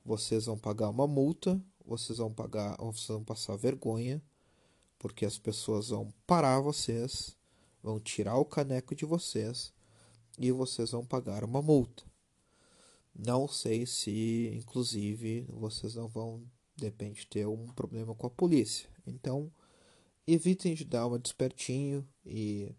Vocês 0.04 0.46
vão 0.46 0.58
pagar 0.58 0.88
uma 0.88 1.06
multa, 1.06 1.62
vocês 1.86 2.18
vão 2.18 2.32
pagar, 2.32 2.76
vocês 2.78 3.08
vão 3.08 3.22
passar 3.22 3.56
vergonha, 3.56 4.22
porque 4.98 5.24
as 5.24 5.38
pessoas 5.38 5.88
vão 5.88 6.12
parar 6.26 6.60
vocês, 6.60 7.36
vão 7.82 8.00
tirar 8.00 8.36
o 8.36 8.44
caneco 8.44 8.94
de 8.94 9.04
vocês 9.04 9.72
e 10.38 10.50
vocês 10.50 10.90
vão 10.90 11.04
pagar 11.04 11.44
uma 11.44 11.62
multa. 11.62 12.02
Não 13.14 13.46
sei 13.46 13.86
se, 13.86 14.50
inclusive, 14.54 15.46
vocês 15.50 15.94
não 15.94 16.08
vão, 16.08 16.42
de 16.74 16.86
repente, 16.86 17.26
ter 17.26 17.46
um 17.46 17.66
problema 17.68 18.14
com 18.14 18.26
a 18.26 18.30
polícia. 18.30 18.88
Então, 19.06 19.52
evitem 20.26 20.74
de 20.74 20.84
dar 20.84 21.06
uma 21.06 21.18
despertinho 21.18 22.06
e 22.24 22.74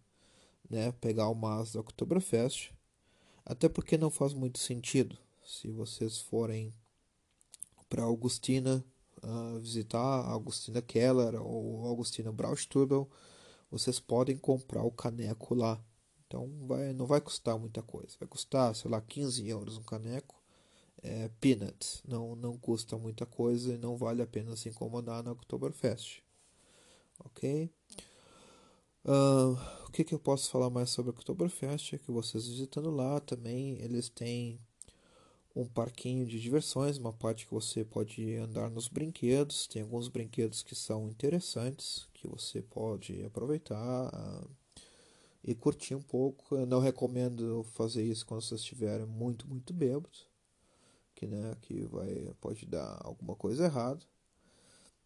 né, 0.70 0.92
pegar 0.94 1.28
o 1.30 1.36
mas 1.36 1.74
da 1.74 1.82
Oktoberfest 1.82 2.72
até 3.52 3.68
porque 3.68 3.98
não 3.98 4.10
faz 4.10 4.34
muito 4.34 4.60
sentido. 4.60 5.18
Se 5.44 5.70
vocês 5.70 6.20
forem 6.20 6.74
para 7.90 8.04
Augustina 8.04 8.82
uh, 9.22 9.60
visitar 9.60 10.00
Augustina 10.00 10.82
Keller 10.82 11.36
ou 11.36 11.86
Augustina 11.86 12.32
Braustubel, 12.32 13.10
vocês 13.70 14.00
podem 14.00 14.38
comprar 14.38 14.84
o 14.84 14.92
caneco 14.92 15.54
lá. 15.54 15.84
Então 16.26 16.50
vai, 16.66 16.94
não 16.94 17.06
vai 17.06 17.20
custar 17.20 17.60
muita 17.60 17.84
coisa. 17.84 18.16
Vai 18.18 18.30
custar, 18.30 18.74
sei 18.74 18.90
lá, 18.90 19.02
15 19.02 19.46
euros 19.50 19.78
um 19.78 19.84
caneco. 19.84 20.42
é 21.04 21.30
peanuts, 21.42 22.02
não, 22.08 22.38
não 22.38 22.58
custa 22.58 22.98
muita 22.98 23.26
coisa 23.26 23.74
e 23.74 23.78
não 23.78 23.98
vale 23.98 24.22
a 24.22 24.28
pena 24.28 24.56
se 24.56 24.70
incomodar 24.70 25.24
na 25.24 25.34
Oktoberfest. 25.34 26.22
Ok? 27.20 27.70
Uh, 29.04 29.58
o 29.92 29.94
que, 29.94 30.06
que 30.06 30.16
eu 30.16 30.20
posso 30.20 30.50
falar 30.50 30.70
mais 30.70 30.90
sobre 30.90 31.12
a 31.12 31.14
Oktoberfest? 31.14 31.94
É 31.94 31.98
que 31.98 32.10
vocês 32.12 32.48
visitando 32.48 32.90
lá 32.90 33.20
também, 33.20 33.78
eles 33.82 34.08
têm 34.08 34.58
um 35.54 35.66
parquinho 35.66 36.26
de 36.26 36.40
diversões, 36.40 36.98
uma 36.98 37.12
parte 37.12 37.46
que 37.46 37.54
você 37.54 37.84
pode 37.84 38.38
andar 38.38 38.70
nos 38.70 38.88
brinquedos. 38.88 39.68
Tem 39.68 39.82
alguns 39.82 40.08
brinquedos 40.08 40.64
que 40.64 40.76
são 40.76 41.10
interessantes, 41.10 42.08
que 42.14 42.26
você 42.26 42.62
pode 42.62 43.22
aproveitar 43.26 44.08
uh, 44.08 44.50
e 45.44 45.54
curtir 45.54 45.94
um 45.94 46.02
pouco. 46.02 46.56
Eu 46.56 46.66
não 46.66 46.80
recomendo 46.80 47.62
fazer 47.74 48.02
isso 48.02 48.26
quando 48.26 48.44
vocês 48.44 48.62
estiverem 48.62 49.06
muito, 49.06 49.46
muito 49.46 49.74
bêbados, 49.74 50.26
que, 51.14 51.28
né, 51.28 51.54
que 51.64 51.84
vai, 51.88 52.34
pode 52.40 52.66
dar 52.66 52.98
alguma 53.04 53.36
coisa 53.36 53.66
errada. 53.66 54.06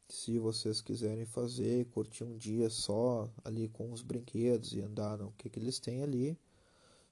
Se 0.07 0.37
vocês 0.39 0.81
quiserem 0.81 1.25
fazer, 1.25 1.85
curtir 1.87 2.23
um 2.23 2.37
dia 2.37 2.69
só 2.69 3.29
ali 3.43 3.67
com 3.69 3.91
os 3.91 4.01
brinquedos 4.01 4.73
e 4.73 4.81
andar 4.81 5.17
no 5.17 5.31
que, 5.33 5.49
que 5.49 5.59
eles 5.59 5.79
têm 5.79 6.03
ali, 6.03 6.37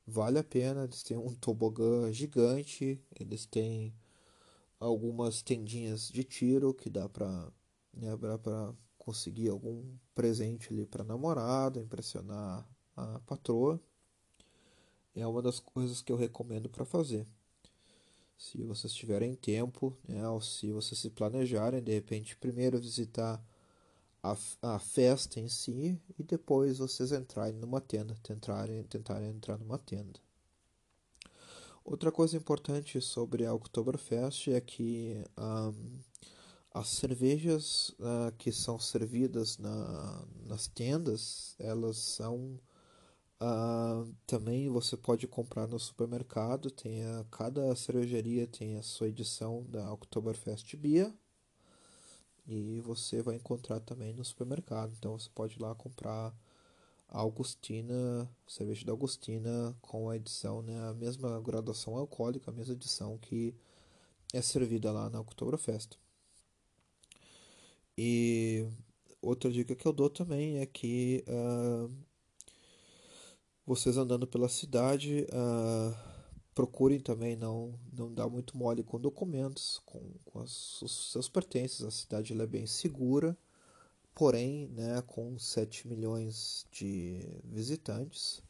vale 0.05 0.39
a 0.39 0.43
pena. 0.43 0.83
Eles 0.83 1.03
têm 1.03 1.17
um 1.17 1.33
tobogã 1.33 2.11
gigante, 2.11 3.01
eles 3.19 3.45
têm 3.45 3.93
algumas 4.79 5.41
tendinhas 5.41 6.09
de 6.09 6.23
tiro 6.23 6.73
que 6.73 6.89
dá 6.89 7.09
para 7.09 7.51
né, 7.93 8.15
para 8.17 8.73
conseguir 8.97 9.49
algum 9.49 9.83
presente 10.15 10.71
ali 10.71 10.85
para 10.85 11.03
namorada, 11.03 11.79
impressionar 11.79 12.67
a 12.95 13.19
patroa. 13.19 13.79
É 15.15 15.25
uma 15.27 15.41
das 15.41 15.59
coisas 15.59 16.01
que 16.01 16.11
eu 16.11 16.15
recomendo 16.15 16.69
para 16.69 16.85
fazer. 16.85 17.27
Se 18.37 18.61
vocês 18.63 18.93
tiverem 18.93 19.35
tempo, 19.35 19.95
né, 20.07 20.27
ou 20.27 20.41
se 20.41 20.71
vocês 20.71 20.99
se 20.99 21.09
planejarem, 21.09 21.81
de 21.81 21.93
repente 21.93 22.35
primeiro 22.35 22.79
visitar 22.79 23.43
a, 24.21 24.37
a 24.61 24.79
festa 24.79 25.39
em 25.39 25.47
si 25.47 25.99
e 26.17 26.23
depois 26.23 26.77
vocês 26.77 27.11
entrarem 27.11 27.59
numa 27.59 27.81
tenda, 27.81 28.15
tentarem, 28.23 28.83
tentarem 28.83 29.29
entrar 29.29 29.57
numa 29.57 29.77
tenda. 29.77 30.19
Outra 31.85 32.11
coisa 32.11 32.37
importante 32.37 33.01
sobre 33.01 33.45
a 33.45 33.53
Oktoberfest 33.53 34.47
é 34.47 34.61
que 34.61 35.21
um, 35.37 35.99
as 36.73 36.87
cervejas 36.87 37.89
uh, 37.99 38.31
que 38.37 38.51
são 38.51 38.79
servidas 38.79 39.57
na, 39.57 40.25
nas 40.45 40.65
tendas, 40.67 41.55
elas 41.59 41.97
são 41.97 42.57
uh, 43.43 44.15
também 44.25 44.69
você 44.69 44.95
pode 44.95 45.27
comprar 45.27 45.67
no 45.67 45.77
supermercado. 45.79 46.71
Tem 46.71 47.03
a, 47.03 47.25
cada 47.29 47.75
cervejaria 47.75 48.47
tem 48.47 48.77
a 48.77 48.81
sua 48.81 49.09
edição 49.09 49.65
da 49.69 49.91
Oktoberfest 49.91 50.75
Beer 50.77 51.13
e 52.47 52.81
você 52.81 53.21
vai 53.21 53.35
encontrar 53.35 53.79
também 53.81 54.13
no 54.13 54.23
supermercado. 54.23 54.93
Então 54.97 55.17
você 55.17 55.29
pode 55.33 55.55
ir 55.55 55.61
lá 55.61 55.75
comprar 55.75 56.33
a 57.09 57.19
Augustina, 57.19 58.29
cerveja 58.47 58.85
da 58.85 58.91
Augustina 58.91 59.75
com 59.81 60.09
a 60.09 60.15
edição, 60.15 60.61
né, 60.61 60.89
a 60.89 60.93
mesma 60.93 61.39
graduação 61.41 61.95
alcoólica, 61.95 62.49
a 62.49 62.53
mesma 62.53 62.73
edição 62.73 63.17
que 63.19 63.53
é 64.33 64.41
servida 64.41 64.91
lá 64.91 65.09
na 65.09 65.19
Oktoberfest. 65.19 65.97
E 67.95 68.67
outra 69.21 69.51
dica 69.51 69.75
que 69.75 69.85
eu 69.85 69.93
dou 69.93 70.09
também 70.09 70.57
é 70.57 70.65
que 70.65 71.23
uh, 71.27 71.91
vocês 73.65 73.97
andando 73.97 74.27
pela 74.27 74.49
cidade, 74.49 75.25
uh, 75.29 75.95
procurem 76.53 76.99
também 76.99 77.35
não, 77.35 77.73
não 77.91 78.13
dar 78.13 78.27
muito 78.29 78.57
mole 78.57 78.83
com 78.83 78.99
documentos, 78.99 79.81
com, 79.85 80.01
com 80.25 80.39
as, 80.39 80.81
os 80.81 81.11
seus 81.11 81.29
pertences. 81.29 81.81
A 81.81 81.91
cidade 81.91 82.39
é 82.39 82.47
bem 82.47 82.67
segura, 82.67 83.37
porém, 84.13 84.67
né, 84.69 85.01
com 85.07 85.37
7 85.39 85.87
milhões 85.87 86.67
de 86.71 87.41
visitantes, 87.43 88.41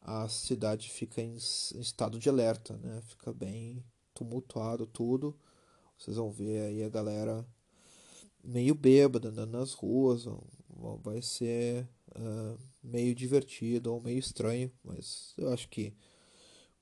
a 0.00 0.28
cidade 0.28 0.88
fica 0.90 1.20
em, 1.20 1.34
em 1.34 1.80
estado 1.80 2.18
de 2.18 2.28
alerta, 2.28 2.76
né, 2.78 3.02
fica 3.06 3.32
bem 3.32 3.84
tumultuado 4.14 4.86
tudo. 4.86 5.36
Vocês 5.98 6.16
vão 6.16 6.30
ver 6.30 6.62
aí 6.62 6.82
a 6.82 6.88
galera 6.88 7.46
meio 8.42 8.74
bêbada 8.74 9.28
andando 9.28 9.58
nas 9.58 9.74
ruas, 9.74 10.24
vai 11.02 11.20
ser 11.20 11.86
uh, 12.16 12.58
meio 12.88 13.14
divertido 13.14 13.92
ou 13.92 14.00
meio 14.00 14.18
estranho, 14.18 14.72
mas 14.82 15.34
eu 15.36 15.52
acho 15.52 15.68
que 15.68 15.94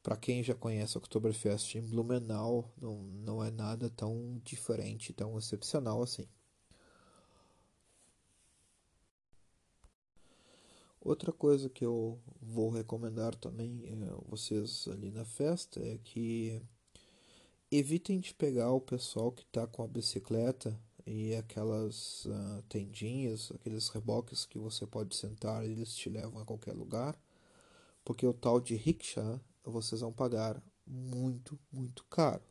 para 0.03 0.17
quem 0.17 0.43
já 0.43 0.55
conhece 0.55 0.97
Oktoberfest 0.97 1.75
em 1.75 1.83
Blumenau, 1.83 2.73
não, 2.81 3.03
não 3.03 3.45
é 3.45 3.51
nada 3.51 3.91
tão 3.91 4.41
diferente, 4.45 5.13
tão 5.13 5.37
excepcional 5.37 6.03
assim. 6.03 6.27
Outra 11.01 11.33
coisa 11.33 11.69
que 11.69 11.85
eu 11.85 12.21
vou 12.41 12.71
recomendar 12.71 13.35
também 13.37 13.83
é 13.85 13.95
vocês 14.29 14.89
ali 14.89 15.11
na 15.11 15.25
festa 15.25 15.81
é 15.81 15.99
que 15.99 16.61
evitem 17.71 18.21
de 18.21 18.35
pegar 18.35 18.73
o 18.73 18.81
pessoal 18.81 19.31
que 19.33 19.43
está 19.43 19.67
com 19.67 19.83
a 19.83 19.89
bicicleta 19.89 20.77
e 21.07 21.37
aquelas 21.37 22.25
uh, 22.25 22.63
tendinhas, 22.69 23.53
aqueles 23.55 23.89
reboques 23.89 24.45
que 24.45 24.59
você 24.59 24.85
pode 24.85 25.15
sentar 25.15 25.65
eles 25.65 25.95
te 25.95 26.11
levam 26.11 26.41
a 26.43 26.45
qualquer 26.45 26.73
lugar, 26.73 27.17
porque 28.05 28.27
o 28.27 28.35
tal 28.35 28.61
de 28.61 28.75
rickshaw 28.75 29.41
vocês 29.65 30.01
vão 30.01 30.13
pagar 30.13 30.61
muito, 30.87 31.59
muito 31.73 32.05
caro. 32.07 32.43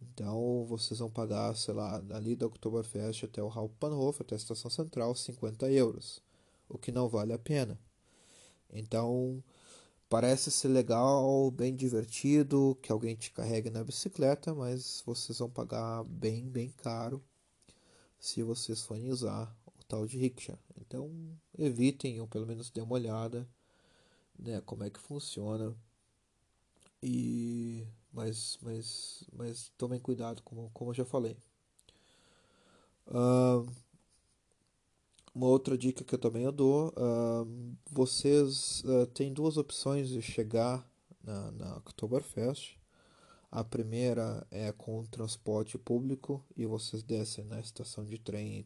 Então 0.00 0.64
vocês 0.66 1.00
vão 1.00 1.10
pagar, 1.10 1.54
sei 1.56 1.74
lá, 1.74 2.02
ali 2.10 2.36
da 2.36 2.46
Oktoberfest 2.46 3.24
até 3.24 3.42
o 3.42 3.48
Hauptbahnhof, 3.48 4.22
até 4.22 4.34
a 4.34 4.38
estação 4.38 4.70
central, 4.70 5.14
50 5.14 5.70
euros, 5.70 6.22
o 6.68 6.78
que 6.78 6.92
não 6.92 7.08
vale 7.08 7.32
a 7.32 7.38
pena. 7.38 7.78
Então 8.72 9.42
parece 10.08 10.50
ser 10.50 10.68
legal, 10.68 11.50
bem 11.50 11.74
divertido, 11.74 12.78
que 12.82 12.92
alguém 12.92 13.16
te 13.16 13.30
carregue 13.32 13.70
na 13.70 13.84
bicicleta, 13.84 14.54
mas 14.54 15.02
vocês 15.04 15.38
vão 15.38 15.50
pagar 15.50 16.04
bem, 16.04 16.48
bem 16.48 16.70
caro 16.70 17.22
se 18.20 18.42
vocês 18.42 18.82
forem 18.82 19.10
usar 19.10 19.52
o 19.66 19.84
tal 19.84 20.06
de 20.06 20.18
rickshaw. 20.18 20.58
Então 20.78 21.10
evitem 21.58 22.20
ou 22.20 22.28
pelo 22.28 22.46
menos 22.46 22.70
dê 22.70 22.82
uma 22.82 22.94
olhada, 22.94 23.48
né, 24.38 24.60
como 24.60 24.84
é 24.84 24.90
que 24.90 25.00
funciona. 25.00 25.74
E 27.02 27.86
mas 28.12 28.58
mas 28.62 29.24
mas 29.32 29.72
tomem 29.78 29.98
cuidado 29.98 30.42
como 30.42 30.70
como 30.74 30.90
eu 30.90 30.94
já 30.94 31.04
falei. 31.04 31.36
Uh, 33.06 33.66
uma 35.34 35.46
outra 35.46 35.76
dica 35.78 36.04
que 36.04 36.14
eu 36.14 36.18
também 36.18 36.50
dou 36.52 36.88
uh, 36.90 37.76
vocês 37.90 38.82
uh, 38.84 39.06
têm 39.06 39.32
duas 39.32 39.56
opções 39.56 40.08
de 40.08 40.20
chegar 40.20 40.86
na, 41.22 41.50
na 41.52 41.76
Oktoberfest 41.78 42.79
a 43.50 43.64
primeira 43.64 44.46
é 44.50 44.72
com 44.72 45.04
transporte 45.06 45.76
público 45.76 46.44
e 46.56 46.66
vocês 46.66 47.02
descem 47.02 47.44
na 47.44 47.60
estação 47.60 48.04
de 48.04 48.18
trem 48.18 48.64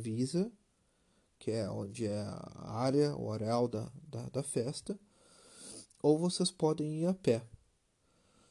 Visa 0.00 0.50
que 1.40 1.50
é 1.50 1.68
onde 1.70 2.06
é 2.06 2.20
a 2.20 2.70
área, 2.70 3.16
o 3.16 3.32
areal 3.32 3.66
da, 3.66 3.90
da, 4.06 4.28
da 4.28 4.42
festa, 4.42 4.96
ou 6.02 6.18
vocês 6.18 6.50
podem 6.50 7.00
ir 7.00 7.06
a 7.06 7.14
pé. 7.14 7.42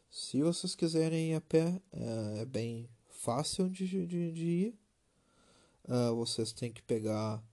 Se 0.09 0.41
vocês 0.41 0.73
quiserem 0.75 1.31
ir 1.31 1.35
a 1.35 1.41
pé, 1.41 1.79
é, 1.91 2.39
é 2.41 2.45
bem 2.45 2.89
fácil 3.07 3.69
de, 3.69 3.87
de, 3.87 4.31
de 4.31 4.43
ir. 4.43 4.79
Uh, 5.87 6.15
vocês 6.15 6.51
têm 6.51 6.71
que 6.71 6.81
pegar 6.81 7.43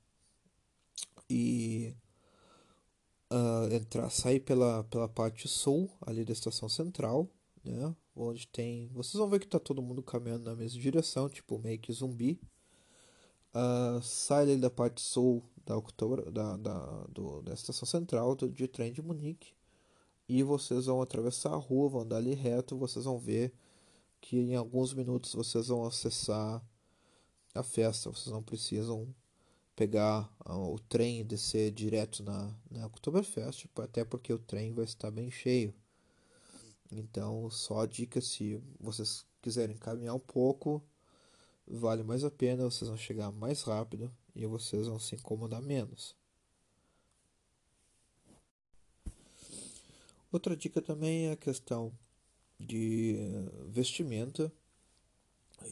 e 1.29 1.95
uh, 3.31 3.73
entrar, 3.75 4.09
sair 4.11 4.41
pela, 4.41 4.85
pela 4.85 5.09
parte 5.09 5.49
sul 5.49 5.91
ali 6.01 6.25
da 6.25 6.33
estação 6.33 6.69
central, 6.69 7.29
né? 7.71 7.95
Onde 8.15 8.47
tem. 8.49 8.89
Vocês 8.89 9.15
vão 9.15 9.29
ver 9.29 9.41
que 9.41 9.47
tá 9.47 9.59
todo 9.59 9.83
mundo 9.83 10.03
caminhando 10.03 10.45
na 10.45 10.55
mesma 10.55 10.81
direção, 10.81 11.29
tipo 11.29 11.59
meio 11.59 11.79
que 11.79 11.93
zumbi. 11.93 12.41
Uh, 13.55 14.03
sai 14.03 14.43
ali 14.43 14.57
da 14.57 14.71
parte 14.71 15.01
sul 15.01 15.43
da, 15.65 15.77
October, 15.77 16.31
da, 16.31 16.57
da, 16.57 17.05
do, 17.09 17.43
da 17.43 17.55
estação 17.55 17.87
central 17.87 18.35
do, 18.35 18.51
de 18.51 18.69
trem 18.69 18.93
de 18.93 19.01
Munique 19.01 19.57
e 20.29 20.43
vocês 20.43 20.87
vão 20.87 21.01
atravessar 21.01 21.53
a 21.53 21.57
rua, 21.57 21.89
vão 21.89 22.01
andar 22.03 22.17
ali 22.17 22.35
reto, 22.35 22.77
vocês 22.77 23.05
vão 23.05 23.19
ver 23.19 23.53
que 24.21 24.37
em 24.39 24.57
alguns 24.57 24.93
minutos 24.93 25.35
vocês 25.35 25.69
vão 25.69 25.85
acessar 25.87 26.63
a 27.55 27.63
festa, 27.63 28.11
vocês 28.11 28.33
não 28.33 28.43
precisam 28.43 29.15
pegar 29.75 30.31
ah, 30.41 30.57
o 30.57 30.79
trem 30.79 31.21
e 31.21 31.25
descer 31.25 31.71
direto 31.71 32.23
na, 32.23 32.53
na 32.71 32.87
Oktoberfest, 32.87 33.67
até 33.77 34.05
porque 34.05 34.33
o 34.33 34.39
trem 34.39 34.73
vai 34.73 34.85
estar 34.85 35.11
bem 35.11 35.31
cheio. 35.31 35.73
Então, 36.91 37.51
só 37.51 37.81
a 37.81 37.87
dica 37.87 38.21
se 38.21 38.61
vocês 38.79 39.27
quiserem 39.43 39.77
caminhar 39.77 40.15
um 40.15 40.21
pouco, 40.21 40.83
vale 41.67 42.03
mais 42.03 42.25
a 42.25 42.31
pena, 42.31 42.65
vocês 42.65 42.89
vão 42.89 42.97
chegar 42.97 43.31
mais 43.33 43.63
rápido 43.63 44.13
e 44.35 44.47
vocês 44.47 44.87
vão 44.87 44.99
se 44.99 45.15
incomodar 45.15 45.61
menos. 45.61 46.17
Outra 50.31 50.57
dica 50.57 50.83
também 50.83 51.29
é 51.29 51.33
a 51.33 51.37
questão 51.37 51.93
de 52.59 53.17
vestimenta 53.69 54.53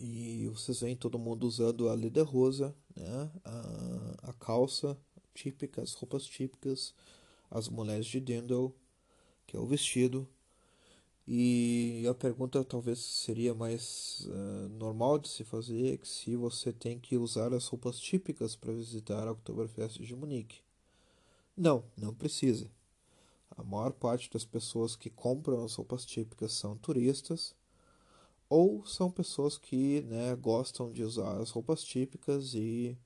e 0.01 0.49
vocês 0.49 0.81
veem 0.81 0.97
todo 0.97 1.19
mundo 1.19 1.47
usando 1.47 1.89
a 1.89 1.95
lida 1.95 2.23
rosa, 2.23 2.75
né? 2.97 3.31
a, 3.45 4.31
a 4.31 4.33
calça 4.35 4.99
típica, 5.35 5.83
as 5.83 5.93
roupas 5.95 6.25
típicas, 6.25 6.95
as 7.51 7.69
mulheres 7.69 8.07
de 8.07 8.21
Dendel, 8.21 8.75
que 9.47 9.57
é 9.57 9.61
o 9.61 9.67
vestido. 9.67 10.29
E 11.27 12.07
a 12.09 12.15
pergunta 12.15 12.63
talvez 12.63 12.99
seria 12.99 13.55
mais 13.55 14.27
uh, 14.29 14.69
normal 14.69 15.19
de 15.19 15.29
se 15.29 15.43
fazer 15.43 15.97
que 15.99 16.07
se 16.07 16.37
você 16.37 16.71
tem 16.71 16.99
que 16.99 17.17
usar 17.17 17.55
as 17.55 17.67
roupas 17.67 17.99
típicas 17.99 18.55
para 18.55 18.73
visitar 18.73 19.27
a 19.27 19.33
Oktoberfest 19.33 20.01
de 20.01 20.15
Munique. 20.15 20.61
Não, 21.57 21.85
não 21.97 22.13
precisa. 22.15 22.71
A 23.57 23.63
maior 23.63 23.93
parte 23.93 24.31
das 24.31 24.45
pessoas 24.45 24.97
que 24.97 25.09
compram 25.09 25.65
as 25.65 25.75
roupas 25.75 26.05
típicas 26.05 26.53
são 26.53 26.77
turistas 26.77 27.55
ou 28.49 28.85
são 28.85 29.11
pessoas 29.11 29.57
que 29.57 30.03
né, 30.03 30.37
gostam 30.37 30.93
de 30.93 31.03
usar 31.03 31.41
as 31.41 31.51
roupas 31.51 31.83
típicas 31.83 32.55
e, 32.55 32.99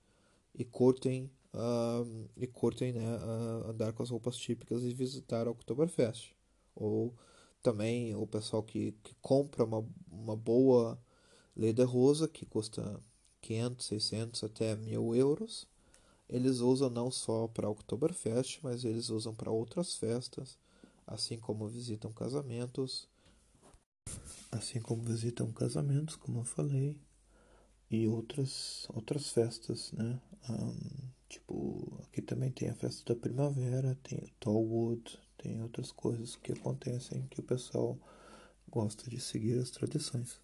e 0.54 0.64
curtem, 0.64 1.30
uh, 1.54 2.28
e 2.36 2.46
curtem 2.46 2.92
né, 2.92 3.16
uh, 3.16 3.70
andar 3.70 3.92
com 3.92 4.02
as 4.02 4.10
roupas 4.10 4.36
típicas 4.36 4.82
e 4.82 4.92
visitar 4.92 5.46
a 5.46 5.50
Oktoberfest. 5.50 6.34
Ou 6.74 7.14
também 7.62 8.14
o 8.14 8.26
pessoal 8.26 8.62
que, 8.62 8.92
que 9.02 9.14
compra 9.22 9.64
uma, 9.64 9.84
uma 10.10 10.36
boa 10.36 10.98
rosa 11.86 12.28
que 12.28 12.46
custa 12.46 13.00
500, 13.40 13.86
600 13.86 14.44
até 14.44 14.76
1000 14.76 15.14
euros. 15.14 15.66
Eles 16.28 16.60
usam 16.60 16.90
não 16.90 17.10
só 17.10 17.48
para 17.48 17.70
Oktoberfest, 17.70 18.60
mas 18.62 18.84
eles 18.84 19.08
usam 19.10 19.34
para 19.34 19.50
outras 19.50 19.96
festas, 19.96 20.58
assim 21.06 21.38
como 21.38 21.66
visitam 21.68 22.12
casamentos 22.12 23.08
assim 24.50 24.80
como 24.80 25.02
visitam 25.02 25.50
casamentos, 25.52 26.16
como 26.16 26.40
eu 26.40 26.44
falei, 26.44 26.98
e 27.90 28.06
outras 28.08 28.86
outras 28.90 29.30
festas, 29.30 29.92
né? 29.92 30.20
Um, 30.48 30.74
tipo, 31.28 32.00
aqui 32.04 32.22
também 32.22 32.50
tem 32.50 32.68
a 32.68 32.74
festa 32.74 33.14
da 33.14 33.20
primavera, 33.20 33.98
tem 34.02 34.18
o 34.18 34.30
Tollwood, 34.40 35.18
tem 35.38 35.62
outras 35.62 35.90
coisas 35.92 36.36
que 36.36 36.52
acontecem 36.52 37.26
que 37.28 37.40
o 37.40 37.44
pessoal 37.44 37.98
gosta 38.68 39.08
de 39.08 39.20
seguir 39.20 39.58
as 39.58 39.70
tradições. 39.70 40.40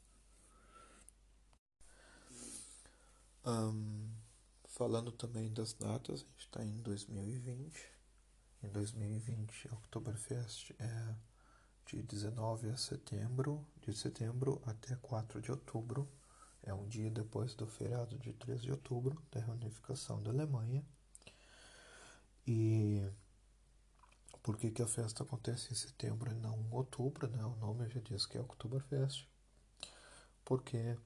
Um, 3.45 4.09
falando 4.69 5.13
também 5.13 5.53
das 5.53 5.75
datas, 5.75 6.23
a 6.23 6.25
gente 6.25 6.39
está 6.39 6.65
em 6.65 6.81
2020. 6.81 7.93
Em 8.63 8.69
2020, 8.71 9.69
Oktoberfest 9.75 10.71
é 10.79 11.15
de 11.87 12.03
19 12.03 12.71
a 12.71 12.77
setembro, 12.77 13.67
de 13.83 13.93
setembro 13.93 14.63
até 14.65 14.97
4 14.97 15.43
de 15.43 15.51
outubro. 15.51 16.09
É 16.63 16.73
um 16.73 16.89
dia 16.89 17.11
depois 17.11 17.55
do 17.55 17.67
feriado 17.67 18.19
de 18.19 18.33
3 18.33 18.63
de 18.63 18.71
outubro, 18.71 19.23
da 19.31 19.41
reunificação 19.41 20.23
da 20.23 20.31
Alemanha. 20.31 20.83
E 22.47 23.07
por 24.45 24.59
que, 24.59 24.71
que 24.71 24.83
a 24.83 24.87
festa 24.87 25.23
acontece 25.23 25.73
em 25.73 25.75
setembro 25.75 26.31
e 26.31 26.35
não 26.35 26.61
em 26.61 26.71
outubro? 26.71 27.27
Né? 27.27 27.43
O 27.43 27.57
nome 27.57 27.89
já 27.89 27.99
diz 28.01 28.27
que 28.27 28.37
é 28.37 28.41
Oktoberfest. 28.43 29.27
Porque 30.45 30.99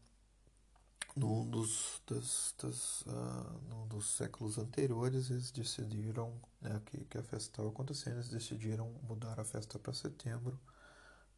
num 1.14 1.48
dos, 1.48 2.02
das, 2.04 2.52
das, 2.60 3.02
uh, 3.02 3.60
num 3.68 3.86
dos 3.86 4.10
séculos 4.16 4.58
anteriores 4.58 5.30
eles 5.30 5.52
decidiram 5.52 6.34
né, 6.60 6.82
que, 6.86 7.04
que 7.04 7.16
a 7.16 7.22
festa 7.22 7.50
estava 7.50 7.68
acontecendo, 7.68 8.16
eles 8.16 8.28
decidiram 8.28 8.92
mudar 9.04 9.38
a 9.38 9.44
festa 9.44 9.78
para 9.78 9.92
setembro, 9.92 10.58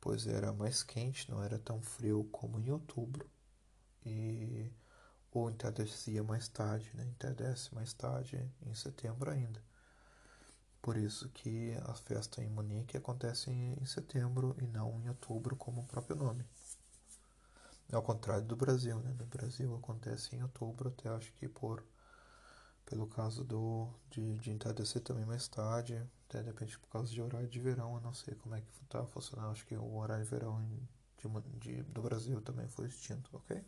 pois 0.01 0.27
era 0.27 0.55
mais 0.55 0.83
quente, 0.83 1.31
não 1.31 1.43
era 1.43 1.59
tão 1.59 1.83
frio 1.83 2.25
como 2.33 2.59
em 2.59 2.71
outubro, 2.71 3.29
e 4.07 4.73
ou 5.33 5.51
entardecia 5.51 6.25
mais 6.25 6.49
tarde, 6.49 6.91
né, 6.95 7.05
entardece 7.05 7.75
mais 7.75 7.93
tarde 7.93 8.51
em 8.67 8.75
setembro 8.75 9.31
ainda. 9.31 9.63
Por 10.83 10.97
isso 10.97 11.29
que 11.31 11.75
a 11.85 11.95
festa 11.95 12.43
em 12.43 12.49
Munique 12.49 12.97
acontece 12.97 13.51
em 13.51 13.85
setembro 13.85 14.57
e 14.59 14.67
não 14.67 14.99
em 15.01 15.09
outubro, 15.09 15.55
como 15.57 15.83
o 15.83 15.87
próprio 15.87 16.17
nome. 16.17 16.45
Ao 17.93 18.03
contrário 18.03 18.45
do 18.47 18.57
Brasil, 18.57 18.99
né? 19.01 19.15
No 19.19 19.27
Brasil 19.27 19.75
acontece 19.77 20.35
em 20.35 20.43
outubro, 20.43 20.89
até 20.89 21.09
acho 21.09 21.33
que 21.35 21.49
por 21.49 21.85
pelo 22.87 23.07
caso 23.07 23.45
do 23.45 23.89
de, 24.11 24.37
de 24.39 24.51
entardecer 24.51 25.03
também 25.03 25.25
mais 25.25 25.47
tarde, 25.49 26.03
até 26.29 26.41
de 26.41 26.47
repente 26.47 26.79
por 26.79 26.89
causa 26.89 27.13
de 27.13 27.21
horário 27.21 27.49
de 27.49 27.61
verão, 27.61 27.95
eu 27.95 28.01
não 28.01 28.13
sei 28.15 28.35
como 28.35 28.55
é 28.55 28.61
que 28.61 28.85
tá 28.89 29.05
funcionando, 29.07 29.53
acho 29.53 29.67
que 29.67 29.77
o 29.77 29.97
horário 29.97 30.25
de 30.25 30.31
verão 30.31 30.61
de, 30.65 31.29
de, 31.59 31.83
do 31.85 32.03
Brasil 32.03 32.41
também 32.41 32.69
foi 32.69 32.87
extinto, 32.87 33.31
ok? 33.37 33.63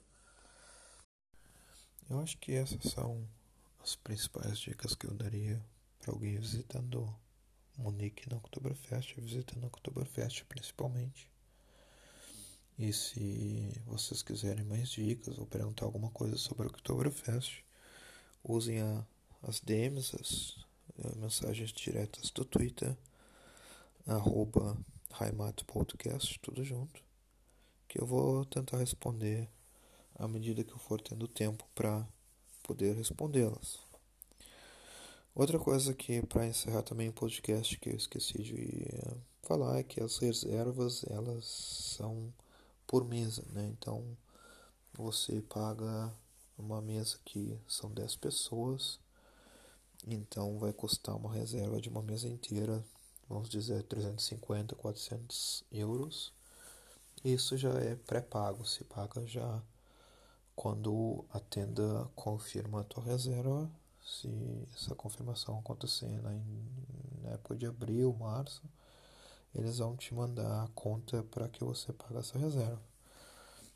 Eu 2.08 2.20
acho 2.20 2.36
que 2.38 2.52
essas 2.52 2.82
são 2.92 3.26
as 3.82 3.96
principais 3.96 4.58
dicas 4.58 4.94
que 4.94 5.06
eu 5.06 5.14
daria 5.14 5.64
para 6.02 6.12
alguém 6.12 6.36
visitando 6.36 7.08
Munique 7.78 8.28
na 8.28 8.36
Oktoberfest, 8.36 9.14
visitando 9.20 9.64
a 9.64 9.68
Oktoberfest 9.68 10.44
principalmente. 10.46 11.30
E 12.76 12.92
se 12.92 13.72
vocês 13.86 14.20
quiserem 14.20 14.64
mais 14.64 14.88
dicas 14.88 15.38
ou 15.38 15.46
perguntar 15.46 15.86
alguma 15.86 16.10
coisa 16.10 16.36
sobre 16.36 16.66
o 16.66 16.70
Oktoberfest, 16.70 17.62
usem 18.42 18.80
a, 18.80 19.06
as 19.42 19.60
DMs, 19.60 20.16
as, 20.20 20.56
as, 21.04 21.14
mensagens 21.14 21.70
diretas 21.70 22.30
do 22.30 22.44
Twitter, 22.44 22.96
arroba 24.06 24.76
Podcast, 25.66 26.36
tudo 26.40 26.64
junto, 26.64 27.00
que 27.86 28.00
eu 28.00 28.06
vou 28.06 28.44
tentar 28.46 28.78
responder 28.78 29.48
à 30.16 30.26
medida 30.26 30.64
que 30.64 30.72
eu 30.72 30.78
for 30.78 31.00
tendo 31.00 31.28
tempo 31.28 31.64
para 31.74 32.04
poder 32.64 32.96
respondê-las. 32.96 33.91
Outra 35.34 35.58
coisa 35.58 35.94
que, 35.94 36.20
para 36.26 36.46
encerrar 36.46 36.82
também 36.82 37.08
o 37.08 37.12
podcast, 37.12 37.78
que 37.78 37.88
eu 37.88 37.96
esqueci 37.96 38.42
de 38.42 38.86
falar, 39.42 39.78
é 39.78 39.82
que 39.82 39.98
as 39.98 40.18
reservas, 40.18 41.04
elas 41.08 41.46
são 41.96 42.30
por 42.86 43.02
mesa, 43.02 43.42
né? 43.50 43.66
Então 43.66 44.04
você 44.92 45.40
paga 45.40 46.12
uma 46.58 46.82
mesa 46.82 47.18
que 47.24 47.58
são 47.66 47.90
10 47.90 48.14
pessoas, 48.16 49.00
então 50.06 50.58
vai 50.58 50.70
custar 50.70 51.16
uma 51.16 51.32
reserva 51.32 51.80
de 51.80 51.88
uma 51.88 52.02
mesa 52.02 52.28
inteira, 52.28 52.84
vamos 53.26 53.48
dizer 53.48 53.82
350, 53.84 54.76
400 54.76 55.64
euros. 55.72 56.30
Isso 57.24 57.56
já 57.56 57.72
é 57.80 57.96
pré-pago, 57.96 58.66
se 58.66 58.84
paga 58.84 59.26
já 59.26 59.62
quando 60.54 61.24
a 61.32 61.40
tenda 61.40 62.06
confirma 62.14 62.82
a 62.82 62.84
tua 62.84 63.04
reserva, 63.04 63.70
se 64.04 64.28
essa 64.74 64.94
confirmação 64.94 65.58
acontecer 65.58 66.20
na, 66.22 66.30
na 67.22 67.30
época 67.30 67.56
de 67.56 67.66
abril, 67.66 68.12
março, 68.18 68.62
eles 69.54 69.78
vão 69.78 69.96
te 69.96 70.14
mandar 70.14 70.64
a 70.64 70.68
conta 70.68 71.22
para 71.24 71.48
que 71.48 71.62
você 71.62 71.92
pague 71.92 72.18
essa 72.18 72.38
reserva. 72.38 72.80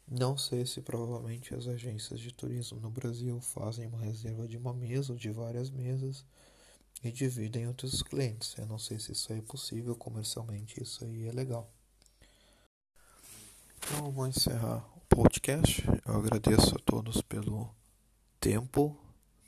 Não 0.08 0.38
sei 0.38 0.64
se 0.64 0.80
provavelmente 0.80 1.54
as 1.54 1.66
agências 1.66 2.20
de 2.20 2.32
turismo 2.32 2.80
no 2.80 2.90
Brasil 2.90 3.40
fazem 3.40 3.86
uma 3.86 4.00
reserva 4.00 4.46
de 4.46 4.56
uma 4.56 4.72
mesa 4.72 5.12
ou 5.12 5.18
de 5.18 5.30
várias 5.30 5.68
mesas 5.68 6.24
e 7.02 7.10
dividem 7.10 7.64
entre 7.64 7.86
os 7.86 8.02
clientes. 8.02 8.54
Eu 8.56 8.66
não 8.66 8.78
sei 8.78 8.98
se 8.98 9.12
isso 9.12 9.32
é 9.32 9.40
possível 9.40 9.96
comercialmente, 9.96 10.82
isso 10.82 11.04
aí 11.04 11.26
é 11.26 11.32
legal. 11.32 11.70
Então 13.78 14.06
eu 14.06 14.12
vou 14.12 14.26
encerrar 14.26 14.86
o 14.96 15.00
podcast. 15.08 15.82
Eu 16.06 16.14
agradeço 16.14 16.76
a 16.76 16.78
todos 16.78 17.20
pelo 17.22 17.68
tempo 18.40 18.96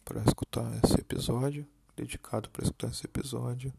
para 0.08 0.22
escutar 0.22 0.72
esse 0.82 0.94
episódio, 0.94 1.66
dedicado 1.94 2.48
para 2.48 2.64
escutar 2.64 2.88
esse 2.88 3.04
episódio. 3.04 3.70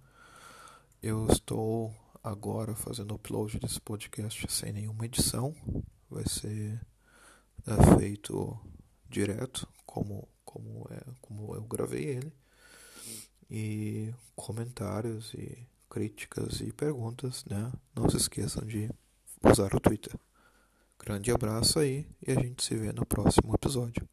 Eu 1.02 1.26
estou 1.26 1.92
agora 2.24 2.76
fazendo 2.76 3.16
upload 3.16 3.58
desse 3.58 3.82
podcast 3.82 4.46
sem 4.48 4.72
nenhuma 4.72 5.08
edição. 5.08 5.56
Vai 6.08 6.24
ser 6.30 6.80
é, 7.66 7.98
feito 7.98 8.60
direto, 9.10 9.68
como, 9.88 10.30
como, 10.46 10.88
é, 10.92 11.02
como 11.20 11.56
eu 11.56 11.64
gravei 11.64 12.04
ele. 12.06 12.32
E 13.50 14.14
comentários 14.36 15.34
e 15.34 15.68
críticas 15.90 16.62
e 16.62 16.72
perguntas, 16.72 17.44
né? 17.46 17.74
Não 17.96 18.08
se 18.08 18.18
esqueçam 18.18 18.64
de 18.68 18.88
usar 19.44 19.74
o 19.74 19.80
Twitter. 19.80 20.14
Grande 21.00 21.32
abraço 21.32 21.80
aí 21.80 22.06
e 22.22 22.32
a 22.32 22.36
gente 22.36 22.64
se 22.64 22.76
vê 22.76 22.94
no 22.94 23.04
próximo 23.04 23.56
episódio. 23.56 24.08